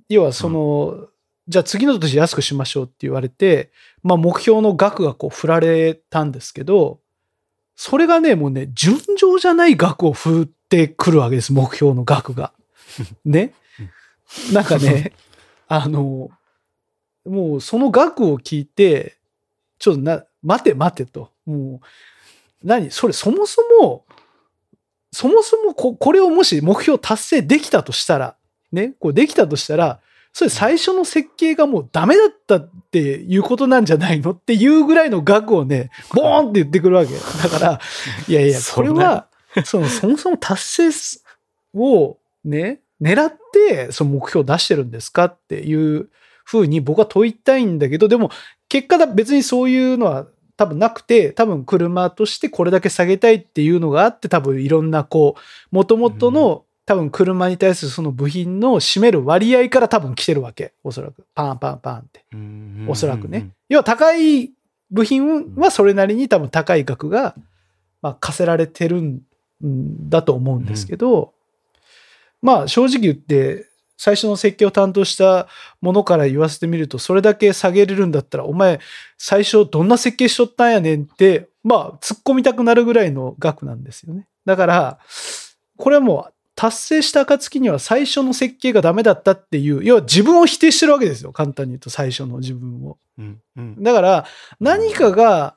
[0.08, 1.08] 要はその、
[1.48, 3.70] じゃあ次の年安くしましょうって言われて、
[4.02, 7.00] まあ目標の額がこう振られたんですけど、
[7.76, 12.52] それがね、もうね、順調じゃない額を振ってくるわけです、目標の額が。
[13.24, 13.54] ね。
[14.52, 15.12] なんかね、
[15.68, 16.30] あの、
[17.24, 19.18] もうその額を聞いて、
[19.78, 21.30] ちょっとな、待て待てと。
[21.44, 22.90] もう、何？
[22.90, 24.05] それそもそも、
[25.16, 28.36] そもそもここれをもし目標達成できたとしたら、
[28.70, 30.00] ね、こうできたとしたら、
[30.34, 37.14] それ最初の設計がもうダメだったっていうことなんじゃないのっていうぐらいの額をね、ボーンって言ってくるわけ。
[37.42, 37.80] だから、
[38.28, 39.28] いやいや、これは、
[39.64, 41.20] そのそもそも達成
[41.72, 46.10] をね、狙ってその目標を出してるんですかっていう
[46.44, 48.30] ふうに僕は問いたいんだけど、でも
[48.68, 60.72] 結果だ別にそういうのは多分なくて、多分車としてこれだけ下げたいっていうのがあって、多分いろんなこう、もともとの多分車に対するその部品の占める割合から多分来てるわけ。
[60.84, 61.24] おそらく。
[61.34, 62.24] パンパンパンって。
[62.88, 63.50] おそらくね。。
[63.68, 64.52] 要は高い
[64.90, 67.34] 部品はそれなりに多分高い額が、
[68.02, 69.20] まあ、課せられてるん
[70.08, 71.34] だと思うんですけど、
[72.40, 73.66] まあ正直言って、
[73.96, 75.48] 最初の設計を担当した
[75.80, 78.80] ものから言わせてみると、それだけ下げれるんだったら、お前、
[79.16, 84.26] 最初どんな設計しとったんやねんって、まあ、突っ込みたくなるぐらいの額なんですよね。
[84.44, 84.98] だから、
[85.76, 91.32] これはもう、達成した暁には最初の設計がダメだったっていう、要は自分を否定してるわけですよ。
[91.32, 92.96] 簡単に言うと、最初の自分を。
[93.18, 94.26] うんうんだから、
[94.60, 95.56] 何かが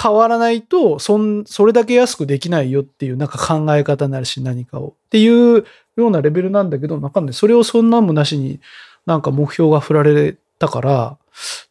[0.00, 4.94] 変わらないと、そん、それだけ安くできないよっていう、なんか考え方になるし、何かを。
[5.06, 5.64] っていう
[5.96, 8.60] ようなレベルなんだけど、なんかね、それをそんなんもなしに、
[9.06, 11.18] なんか目標が振られたから、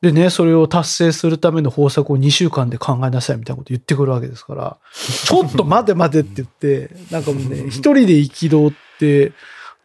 [0.01, 9.33] でね、それを達成するための方策を2週間で考えなさいみたいなこと言ってくるわけですから、ちょっと待て待てって言って、なんかもうね、 一人で憤って、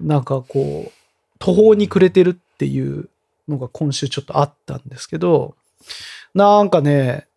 [0.00, 0.92] なんかこう、
[1.38, 3.08] 途方に暮れてるっていう
[3.48, 5.54] のが今週ちょっとあったんですけど、
[6.34, 7.29] なんかね、うん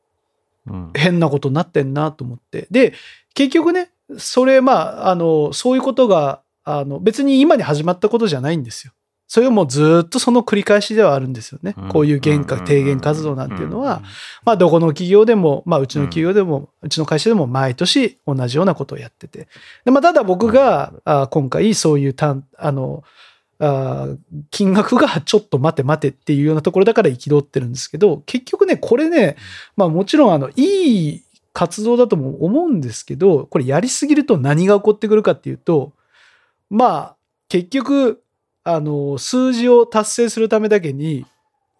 [0.95, 2.67] 変なことになってんなと思って。
[2.71, 2.93] で、
[3.33, 8.93] 結局ね、それ、まあ、あの、そういうことが、あの、別に今に始まったことじゃないんですよ。
[9.27, 11.73] それはもうずっとその繰り返しではあるんですよね。
[11.75, 11.89] うん。
[11.89, 14.03] こういう原価低減活動なんていうのは、
[14.45, 19.47] まあ、どこの企業でも、まあ、うちの企業でも、うちの会社でも毎年同じようなことをやってて。
[19.85, 23.03] で、まあ、ただ僕が、あ今回そういうたん、あの、
[23.63, 24.07] あ
[24.51, 29.37] 金額がちょっと待て待てっていうようなところだから憤ってるんですけど、結局ね、これね、
[29.77, 35.93] まあもちろんあの、いい活動だとも思うんですけど、これやりすぎると何が起こってくるかっていうと、
[36.69, 37.15] まあ、
[37.47, 38.23] 結局、
[38.63, 41.25] あの、数字を達成するためだけに、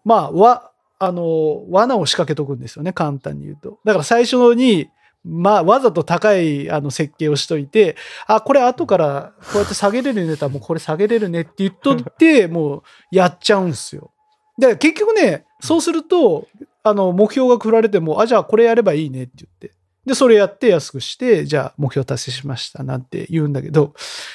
[0.04, 0.70] まあ、わ、
[1.00, 3.78] あの、罠を仕掛けとくんですよね、簡単に言うと。
[3.84, 4.88] だから最初に、
[5.24, 7.96] まあ、わざと高いあの設計をしといて、
[8.26, 14.10] あ、これ後からこうやって下げれるねたらもうこれ下げれるねって言っとって、もうやっちゃうんですよ。
[14.58, 16.46] だから結局ね、そうすると、
[16.82, 19.72] あの、目標が振られても、あ、じゃあこれやればいいねって言って。
[20.04, 23.94] で、それやって安くして、じゃあ目標達成しましたなんて言うんだけど、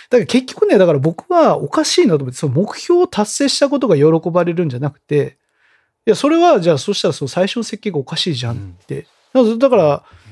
[0.10, 5.38] だから結局ね、だから僕はおかしいなと思って、その目標を達成したことが喜ばれるんじゃなくて、
[6.08, 9.06] いや、それは、じゃあそしたらその最初の設計がおかしいじゃんって。
[9.32, 10.29] だからだから、す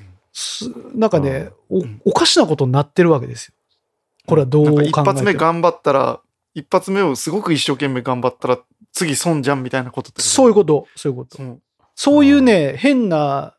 [0.93, 3.53] なんかね、おんおかしなことになってるわけですよ。
[4.27, 6.21] これはどう考えて一発目頑張ったら、
[6.53, 8.59] 一発目をすごく一生懸命頑張ったら、
[8.91, 11.37] 次損じゃんみたいなことってそういうこと、そういうこと。
[11.37, 11.57] と。
[11.95, 13.55] そういうね、変な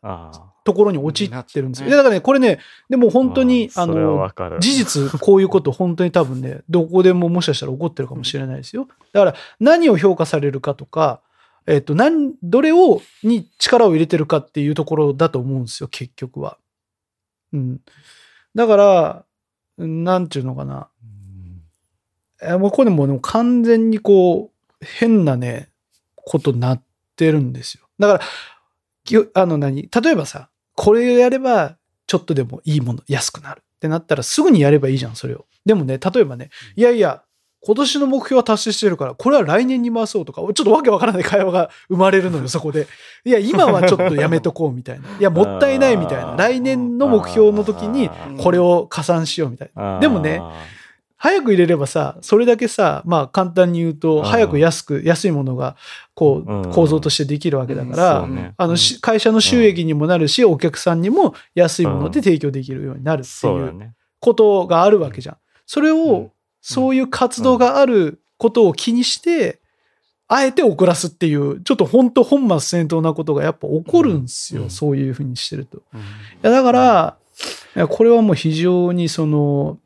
[0.63, 1.89] ところに陥ってるんですよ。
[1.89, 2.59] だからね、これね、
[2.89, 8.87] でも本当に、あの事実、こういうこと、本当に多分ね、どこでももしかしたら起こってるかもしれないですよ。
[9.11, 11.19] だから、何を評価されるかとか、
[11.67, 16.57] えっと、何、どれを、に力を入れてるかっていうところだと思うんですよ、結局は。
[17.53, 17.81] うん。
[18.55, 19.25] だから、
[19.77, 20.89] なんていうのかな。
[22.41, 25.69] えもうこれもう完全にこう、変なね、
[26.15, 26.83] ことになっ
[27.15, 27.87] てるんですよ。
[27.99, 28.21] だから、
[29.03, 31.77] きあの何例えばさ、これをやれば
[32.07, 35.45] ちょっとでもいいもの安くなるってなったらすぐにやればいいじゃん、それを。
[35.65, 37.23] でもね、例えばね、いやいや、
[37.61, 42.87] 今年の目標は達成してるから、これは来年に回そうとか、ちょっとわけわからない会話が生まれるのよ、そこで。
[43.25, 45.07] いや、今はちょっとやめとこうみたいな。
[45.19, 46.35] いや、もったいないみたいな。
[46.37, 49.99] 来年の目標の時にこれを加算しようみたいな。
[49.99, 50.41] でもね、
[51.17, 55.75] 早く入れればさ、それだけさ、まあ簡単に言うと、早く安く、安いものが、
[56.15, 65.37] こう、構造としてできるわけだから、あの、会社の収益にもなるし、お客さんにも安いもので提供できるようになるっていうことがあるわけじゃん。
[65.65, 66.31] それを、
[66.61, 69.59] そういう活動があることを気にして、
[70.27, 74.69] あえて遅らすっていう、ちょっと本当本末転倒なことがやっぱ起こるんですよ。
[74.69, 75.77] そういうふうにしてると。
[75.77, 75.81] い
[76.43, 79.79] や、だから、これはもう非常にその、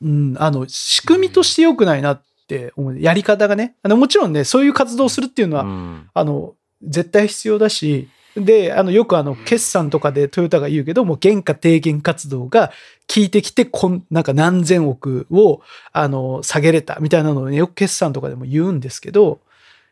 [0.00, 3.00] うん、あの、仕組みとして良くないなって思う。
[3.00, 3.74] やり方がね。
[3.82, 12.72] あの、もちろんね、そういう活動をするっていうのは、あの、絶対必要だし、で、あの、よくあの、決算とかでトヨタが言うけども、原価低減活動が
[13.12, 15.60] 効いてきて、こん、なんか何千億を、
[15.92, 19.40] あの、下げれたみたいなのをね、よく決算とかでも言うんですけど、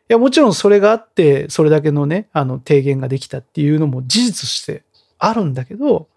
[0.09, 4.83] いや、もちろんそれがあって、それだけのね、あの、低減ができたっていうのも事実として
[5.19, 6.07] あるんだけど、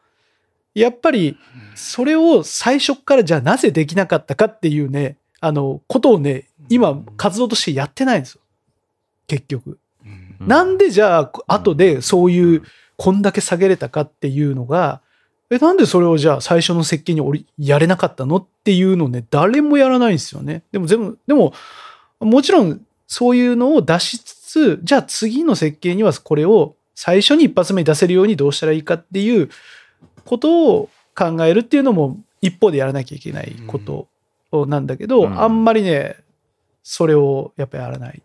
[0.75, 1.37] やっぱり、
[1.75, 8.41] それを最初からじゃあなぜできなかったかっていうね、あの、ことをね、今、活動としてやってないんですよ。
[9.27, 9.79] 結局。
[10.41, 12.63] なんでじゃあ、後でそういう、
[12.97, 15.01] こんだけ下げれたかっていうのが、
[15.51, 20.63] え、なんでそれをじゃあ最初の設計に折りやれなかったのっていうのね、誰もやらないんですよね。
[20.71, 21.53] でも全部、でも、
[22.21, 29.49] もちろんそういうのを出しつつ、じゃあ次の設計にはこれを最初に一発目に出せるようにどうしたらいいかっていう
[30.25, 34.07] ことを考えるっていうのも一方でやらなきゃいけないこと
[34.67, 35.41] なんだけど、うん。
[35.41, 36.17] あんまりね、
[36.83, 38.23] それをやっぱやらない。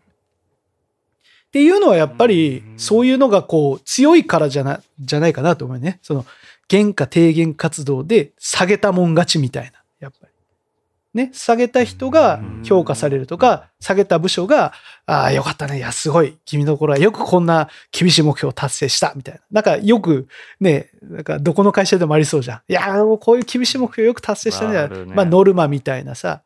[1.46, 6.00] っていうのはやっぱりそういうのがこう強いからじゃな、じゃないかなと思うね。
[6.02, 6.26] その
[6.70, 9.82] 原価低減活動で下げたもん勝ちみたいな。
[10.00, 10.32] やっぱり。
[11.16, 14.74] ね、下げた人が評価されるとか、下げた部署が、
[15.06, 15.78] ああ、よかったね。
[15.78, 16.36] いや、すごい。
[16.44, 19.14] 君のところはよくこんな厳しい目標を達成した。
[19.16, 19.40] みたいな。
[19.50, 20.28] なんかよく
[20.60, 22.60] ね、なんかどこの会社でもありそうじゃん。
[22.68, 24.76] いや、もうこういう厳しい目標よく達成したね。
[24.76, 26.42] あるねまあ、ノルマみたいなさ、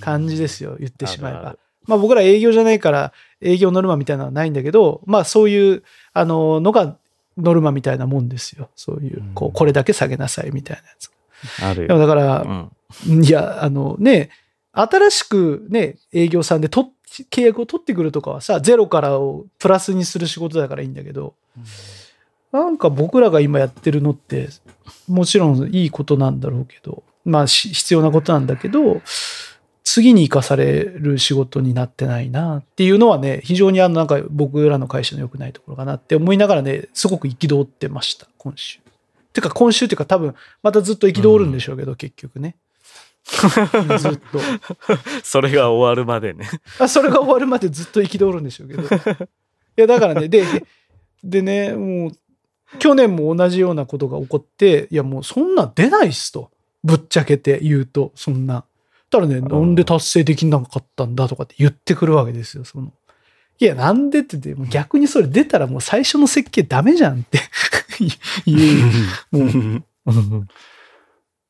[0.00, 0.76] 感じですよ。
[0.78, 1.56] 言ってしまえば。
[1.86, 5.82] まあ僕ら営業じゃないから営業ノルマみたいなのはないんだけど、まあそういう
[6.12, 6.96] あののが
[7.36, 8.70] ノルマみたいなもんですよ。
[8.76, 11.10] そういう、こう、これだけ下げなさいみたいなやつ。
[11.62, 14.30] あるだから、うんいや、あのね、
[14.72, 16.90] 新しくね、営業さんでと
[17.30, 21.34] 契約を取ってくるとかはさ、ゼロからをプラスにする仕事だからいいんだけど、
[22.52, 24.48] なんか僕らが今やってるのって、
[25.08, 29.00] もちろんいいことなんだろうけど、まあし必要なことなんだけど、
[29.84, 38.80] 次に生かされる仕事になってないなっていうのはね、非常にあのなんか僕らの会社の良くないところかなって思いながらね、すごく憤ってました、今週。
[39.34, 42.56] てか今週っていうか多分またずっと憤るんでしょうけど、結局ね。
[43.98, 44.40] ずっと。
[45.22, 46.48] それが終わるまでね。
[46.78, 48.82] あそれが終わるまでずっと憤るんでしょうけど。
[48.82, 48.86] い
[49.76, 50.44] や、だからね、で、
[51.22, 52.12] でね、もう、
[52.78, 56.50] 去年も同じようなことが起こって、いや、もうそんなん出ないっすと。
[56.82, 58.64] ぶっちゃけて言うと、そんな。
[59.14, 62.92] たらね、なんで達成できなかったんだとかって言ってくるわけですよ、その。
[63.60, 67.38] いや、なんでって言って、逆にそれ出たらもう最初の設計ダメじゃんって
[68.46, 68.56] 言
[69.32, 69.38] う。
[69.38, 70.48] もう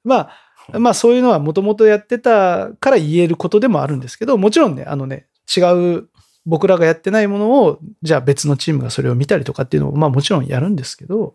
[0.04, 0.30] ま
[0.72, 5.60] あ、まあそういうのはもともとやってたから言えることでもあるんですけど、もちろんね、あのね、違
[5.96, 6.08] う
[6.46, 11.34] 僕らがやってないものを、じゃあ別のチームがそれを見たりとかっていうのを、まあもちろんやるんですけど、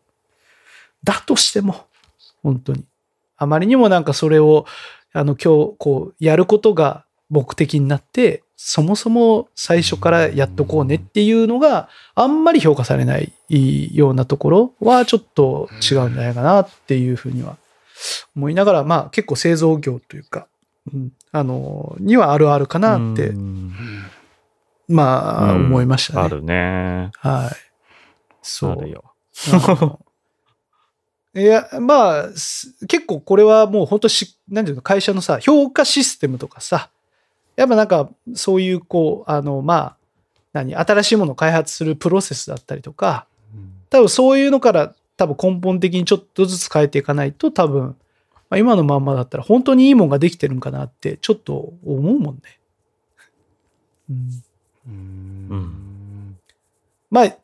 [1.03, 1.87] だとしても、
[2.43, 2.85] 本当に。
[3.37, 4.65] あまりにもなんかそれを、
[5.13, 13.31] あの今日、こう、やることが目的になって、そもそも最初からやっとこうねっていうのがあんまり評価されない
[13.95, 17.55] ようなところはちょっと違うんじゃないかなっていうふうには
[18.35, 20.47] 思いながら、まあ結構製造業というか、
[20.93, 23.73] うん、あの、にはあるあるかなって、うん
[24.89, 26.25] まあうん思いましたね。
[26.25, 27.11] あるね。
[27.19, 27.55] はい。
[28.41, 28.71] そう。
[28.71, 29.13] あるよ。
[31.39, 36.89] いや、まあ、す結構これはもう本当し、なんていうの、会社のさ、評価システムとかさ、
[37.55, 39.97] やっぱなんか、そういう、こう、あの、まあ、
[40.53, 43.25] 何、新しいものを開発するプロセスだったりとか、
[43.89, 47.97] 多分そういうのから、多分根本的にちょっとずつ変えていかないと、多分、
[48.49, 52.41] まあ、今のまんまだったら本当にいいもんができてるんかなって、ちょっと思うもんね。
[54.09, 54.43] うん。
[54.87, 56.37] うん。
[57.11, 57.35] まあ、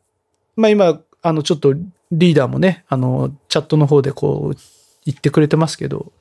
[0.55, 1.73] まあ今、あの、ちょっと
[2.11, 4.57] リーダーもね、あの、チャットの方でこう
[5.05, 6.11] 言ってくれてますけど、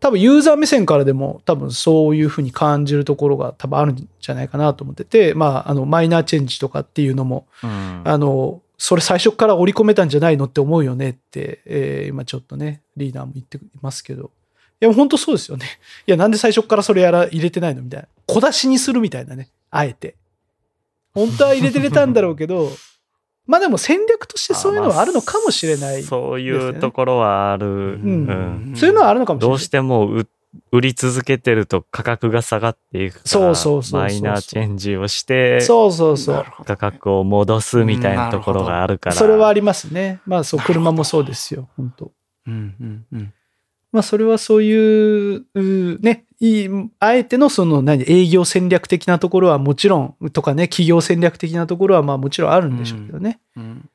[0.00, 14.30] 多分ユーザー目線からでも多分そういうふうに感じるところが多分あるんじゃないかなと思ってて、まあ、あの、マイナーチェンジとかっていうのも、うんあの、それ最初から織り込めたんじゃないのって思うよねって、えー今ちょっとね、リーダーも言っていますけど。
[14.80, 15.66] いや、本当そうですよね。
[16.06, 18.08] いや、なんで最初からそれやら、入れてないのみたいな。
[18.26, 19.50] 小出しにするみたいなね。
[19.70, 20.16] あえて。
[21.14, 22.70] 本当は入れてれたんだろうけど、
[23.46, 26.02] まあでも戦略としてそういうのはあるのかもしれない。
[26.02, 27.66] そういうところはある。
[27.66, 29.56] うんうんそういうのはあるのかもしれない。
[29.56, 30.28] どうしてもう
[30.72, 39.16] 売り続けてると価格が下がっていくから、そうそうそうそうマイナーチェンジをして、そうそうそう価格を戻すみたいなところがあるから。
[39.16, 40.20] それはありますね。
[40.26, 41.68] まあそう、車もそうですよ。
[41.76, 42.12] 本当
[42.46, 43.32] うんうんうん。
[43.92, 46.25] まあそれはそういう、うね、
[46.98, 53.40] あえてのその何、営業戦略的なところはもちろん、とかね、企業戦略的なところはまあもちろんあるんでしょうけどね。
[53.56, 53.88] うん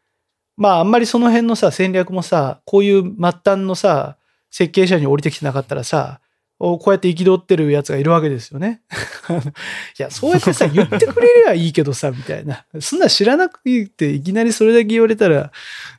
[0.57, 4.17] まああんまりその辺のさ、戦略もさ、こういう末端のさ、
[4.51, 6.19] 設計者に降りてきてなかったらさ、
[6.59, 8.81] おこうやって憤ってるやつがいるわけですよね。
[9.97, 12.65] いや、そうやってさ、言ってくれりゃいいけどさ、みたいな。
[12.79, 15.51] そんな知らなくて、いきなりそれだけ言われたら、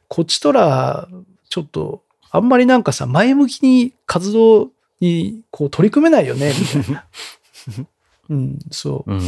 [0.07, 1.09] こっちとら、
[1.49, 4.71] ちょっと、あんまりなんかさ、前向きに活動
[5.03, 7.05] にこう取り組めないよね、みたいな。
[8.31, 9.13] うん、そう。
[9.13, 9.21] うん。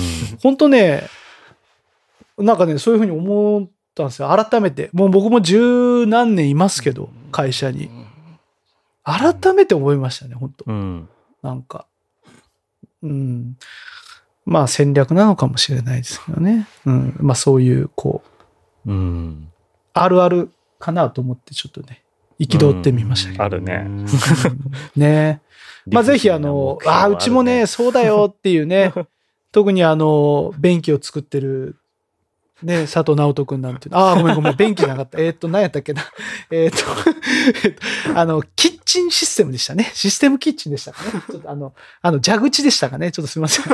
[0.43, 1.09] 本当ね、
[2.39, 4.29] なんかね、そういうふうに思ったんですよ。
[4.29, 4.89] 改めて。
[4.93, 7.91] もう僕も十何年いますけど、会社に。
[9.03, 11.09] 改めて思いましたね、本当うん。
[11.43, 11.87] なんか。
[13.03, 13.57] うん。
[14.47, 16.67] まあ戦略なのかもしれないですけどね。
[16.87, 17.17] うん。
[17.21, 18.23] まあそういう、こ
[18.87, 19.49] う、うん。
[19.93, 22.05] あるあるかなと思ってちょっとね、
[22.39, 23.45] 憤ってみましたけど。
[23.45, 23.87] あるね。
[24.97, 25.41] ね
[25.87, 28.93] まあぜひあの、ああ、うちもね、そうだよ っていうね、
[29.53, 31.77] 特にあの、便器を作ってる、
[32.63, 35.21] ね、佐藤直人くんなんていうのああ、ごめんごめん、便器じゃなかった。
[35.21, 36.03] えーっと、何やったっけな。
[36.51, 36.85] えーっと、
[37.65, 37.75] えっ
[38.15, 39.91] とあの、キッチンシステムでしたね。
[39.93, 41.11] システムキッチンでしたかね。
[41.31, 43.11] ちょっとあの、あの、蛇口でしたかね。
[43.11, 43.65] ちょっとすみません。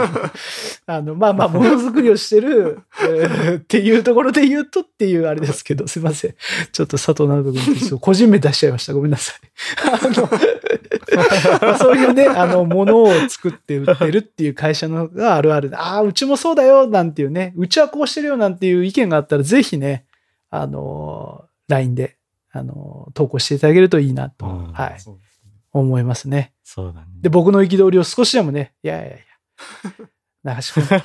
[0.87, 6.35] あの、まあまあ、ものづくりをしてる、えーっていうところで言うとっていうあれですけど、すみません。
[6.73, 8.95] ちょっと佐藤直人君と個人名出しちゃいました。
[8.95, 9.37] ごめんなさい。
[9.85, 10.29] あの、
[11.61, 15.71] まあそういうね、あの、ものを作って売ってるっていう会社のがあるある。
[15.75, 20.07] ああ、うちもそうだよ、なんていうね、うちはこうしてるよ、なんていう意見があったら、ぜひね、
[20.51, 22.17] あの、LINE で、
[22.53, 25.19] あの、投稿していただけるといいなと、うんはい、そう
[25.73, 26.53] 思いますね。
[26.65, 27.07] そうだね。
[27.21, 29.17] で、僕の憤りを少しでもね、いやいやいや、
[30.43, 31.03] 中志君、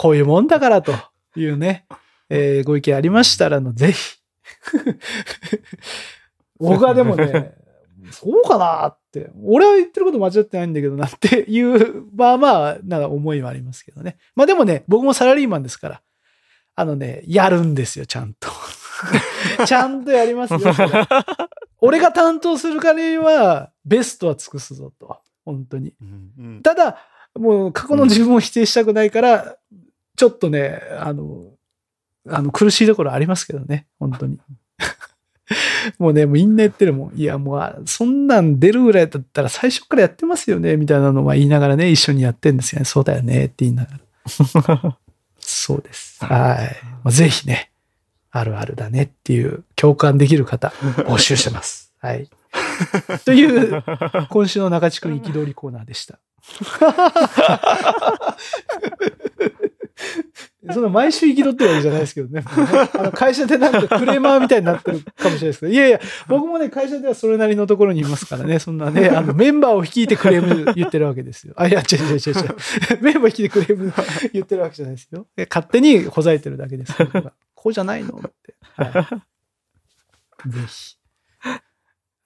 [0.00, 0.92] こういうもんだからと
[1.36, 1.86] いうね、
[2.28, 4.18] えーご意見ありましたらの、ぜひ。
[6.58, 7.54] 僕はでもね、
[8.10, 14.16] そうかなって、俺は言ってること間違ってないんだけどなっていう、まあまあ、なんか思いはありますけどね。
[14.34, 16.02] まあでもね、僕もサラリーマンですから、
[16.76, 18.48] あのね、やるんですよ、ちゃんと。
[19.66, 20.60] ちゃんとやりますよ。
[21.80, 25.18] 俺が担当する限りは、ベストは尽くすぞと。
[25.44, 25.94] 本当に。
[26.62, 26.98] ただ、
[27.34, 29.56] もう過去の自分を否定したくないから、
[30.16, 31.52] ちょっとね、あの、
[32.28, 34.38] あの苦しいところありますけどね、本当に。
[35.98, 37.18] もうね、もうみんな言ってるもん。
[37.18, 42.84] いや、もう、あそんなん出るぐらいだったら最初からやってますよね、みたいなのは言いながらね、一緒にやってんですよね。
[42.84, 44.00] そうだよね、って言いなが
[44.66, 44.98] ら。
[45.40, 46.24] そうです。
[46.24, 46.86] はい。
[47.02, 47.70] まあぜひね、
[48.30, 51.92] あるあるだねっていう共感できる方、募集してます。
[52.00, 52.28] はい。
[53.24, 53.82] という、
[54.30, 56.18] 今週の中地君憤りコーナーでした。
[60.68, 62.44] そんな毎週憤ってるわけじゃないですけどね。
[62.98, 71.54] あの会社でなんかクレーマーみたいになってるかもしれないですけど、いやいや、僕もね、会社ではそれなりのところにいますからね、そんなね、 あのメンバーを率いてクレーム言ってるわけですよ。
[71.56, 72.98] あ、いや、違う違う違う違う。
[73.00, 73.92] メンバー率いてクレーム
[74.34, 75.26] 言ってるわけじゃないですよ。
[75.34, 76.94] で勝手にほざいてるだけです
[77.54, 78.54] こうじゃないのって。
[78.76, 79.20] は
[80.46, 80.99] い、ぜひ。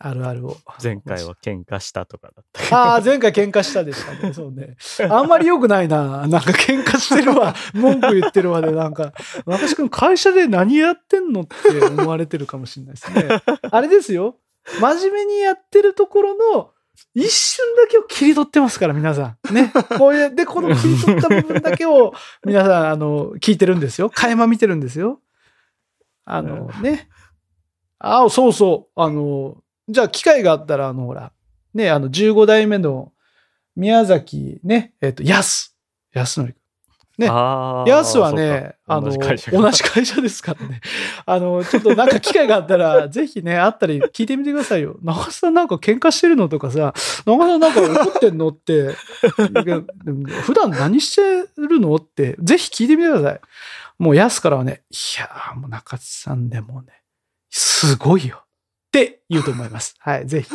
[0.07, 0.59] あるあるを。
[0.83, 2.77] 前回は喧嘩したとかだった。
[2.77, 4.35] ああ、前回喧嘩したでしたね。
[4.35, 4.77] そうね。
[5.11, 6.27] あんまり良くないな。
[6.27, 7.55] なんか喧嘩してるわ。
[7.73, 9.15] 文句言ってるわで、なんか、
[9.47, 13.43] 中志くん会社で何やってんのって思われてるかもしれないですね。
[13.71, 14.37] あれですよ。
[14.79, 16.71] 真面目にやってるところの
[17.15, 19.55] 一瞬だけを切り取ってますから、皆さん。
[19.55, 19.73] ね。
[19.99, 22.13] こういう、で、この切り取った部分だけを
[22.45, 24.11] 皆さん、あの、聞いてるんですよ。
[24.11, 25.21] 垣間見てるんですよ。
[26.27, 27.09] あの、ね。
[27.99, 29.01] ああ、そうそう。
[29.01, 29.57] あの、
[29.89, 31.33] じゃあ機会があったら、あの、ほら、
[31.75, 33.13] ね、あの、15代目の
[33.77, 35.77] 宮崎ね、えっ、と、やす。
[36.13, 36.55] やすのり。
[37.17, 39.19] ねあーやすはそね、あの、同じ
[39.85, 40.81] 会社ですからね。
[41.27, 44.97] あの、ちょっとなんか機会があったら、 ぜひね、あったり聞いてみてくださいよ。
[45.03, 46.93] 長瀬さんなんか喧嘩してるのとかさ、
[47.25, 48.97] 長瀬さんなんか怒ってんのって、
[50.43, 53.41] 普段何してるのって、ぜひ聞いてみてください。
[53.99, 56.89] もうやすからはね、いやーもう中津さんでもね、
[57.51, 58.44] すごいよ。
[58.95, 59.97] って言うと思います。
[60.01, 60.51] はい、ぜひ。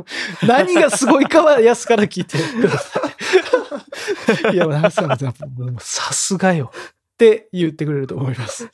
[0.48, 3.00] 何がすごいかは安から聞いてくださ
[4.50, 4.54] い。
[4.56, 6.72] いや、長さんはやっぱもうさすがよ。
[6.74, 8.70] って言ってくれると思います。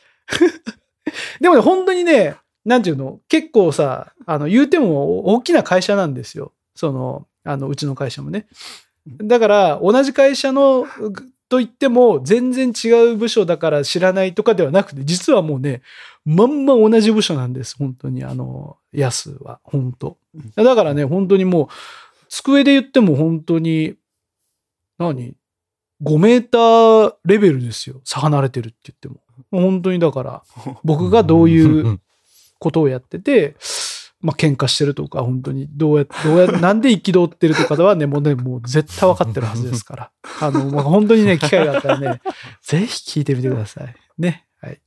[1.41, 6.53] でもね、本当にね、なんていうの、結構さ、あの、言うても大きな会社なんですよ。
[6.77, 8.47] その、あの、うちの会社もね。
[9.07, 10.87] だから、同じ会社の、
[11.49, 15.83] と言っても、全然違う部署だから知らないとかではなくて、実はもうね、
[16.25, 17.77] まんま同じ部署なんです。
[17.79, 19.61] 本当に、あの、ヤスは。
[19.65, 20.19] 本当。
[20.57, 21.69] だからね、本当にもう、
[22.29, 23.95] 机で言っても本当に、
[24.99, 25.35] 何
[26.03, 28.01] ?5 メーターレベルですよ。
[28.05, 29.17] 差離れてるって言っても。
[29.51, 30.43] 本当にだから、
[30.85, 32.01] 僕がどういう
[32.59, 33.57] ことをやってて、
[34.21, 40.11] まあ喧嘩してるとか、本当にどうやどうや なんで憤ってるとかはね、もうね、もう絶対分かってるはずですから。
[40.41, 42.21] あの、まあ、本当にね、機会があったらね、
[42.63, 43.95] ぜひ聞いてみてください。
[44.19, 44.47] ね。
[44.61, 44.81] はい。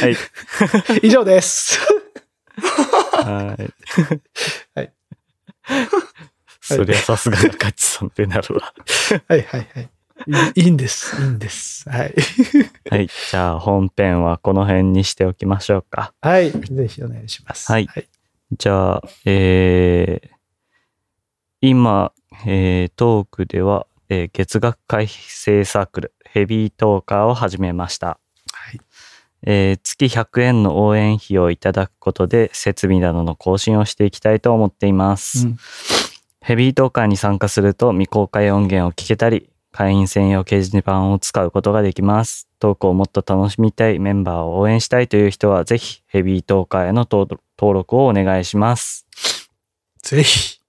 [0.00, 0.16] はい。
[1.02, 1.80] 以上です。
[3.12, 3.74] はい。
[4.74, 4.92] はい。
[6.60, 8.72] そりゃさすが中地さんってなるわ。
[9.26, 9.90] はいはいはい。
[10.54, 11.20] いいんです。
[11.20, 11.88] いいんです。
[11.88, 12.14] はい。
[12.90, 13.08] はい。
[13.30, 16.12] じゃあ本編はこの辺にしておきましょうか。
[16.20, 16.50] はい。
[16.50, 17.70] ぜひお願いします。
[17.70, 18.08] はいはい。
[18.58, 20.28] じゃあ、えー、
[21.60, 22.12] 今、
[22.46, 28.18] えー、トークでは、えー月額会生サークル、ヘビートーカーを始めました。
[28.52, 28.80] はい
[29.44, 35.46] えー月100円の応援費をいただくことで、設備などの更新をしていきたいと思っています。
[35.46, 35.56] うん
[36.44, 42.46] ヘビートーカーに参加すると未公開音源を聞けたり、会員専用掲示板を使うことができます。
[42.58, 49.06] トークをもっと楽しみたい、メンバーを応援したいという人は、ぜひヘビートーカーへの登登録をお願いします。
[50.02, 50.60] ぜひ。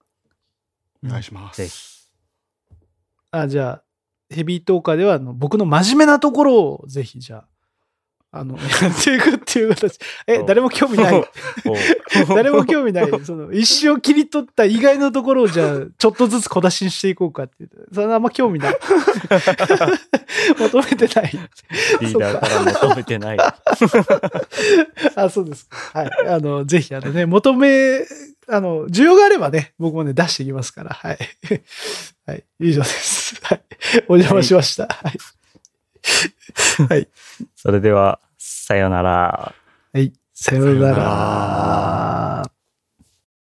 [1.04, 1.62] お願いします。
[1.62, 1.74] ぜひ。
[3.30, 3.84] あ、じゃあ、
[4.34, 7.48] ヘビートーカーでは僕の真面目なところをぜひじゃあ、
[8.36, 9.96] あの、やっていくっていう形。
[10.26, 11.24] え、誰も興味ない。
[12.34, 13.24] 誰も興味ない。
[13.24, 17.70] その、一生切り取った意外のところをじゃあ、 ちょっとずつ小出しにしていこうかっていう。
[17.92, 18.76] それあんま興味ない。
[20.58, 21.38] 求めてない。
[22.00, 23.38] リーダーから求めてない。
[23.38, 26.00] あ、そうですか。
[26.00, 26.10] はい。
[26.26, 28.00] あの、ぜひ、あのね、求め、
[28.48, 30.90] あの、需要があればね、僕もね、出していきますから。
[30.90, 31.18] はい。
[32.26, 32.42] はい。
[32.58, 33.36] 以上です。
[33.44, 33.62] はい。
[34.08, 34.88] お邪魔しました。
[34.88, 35.18] はい。
[36.88, 37.08] はい。
[37.54, 38.20] それでは、
[38.66, 39.54] さよなら。
[39.92, 42.53] はい、さよなら。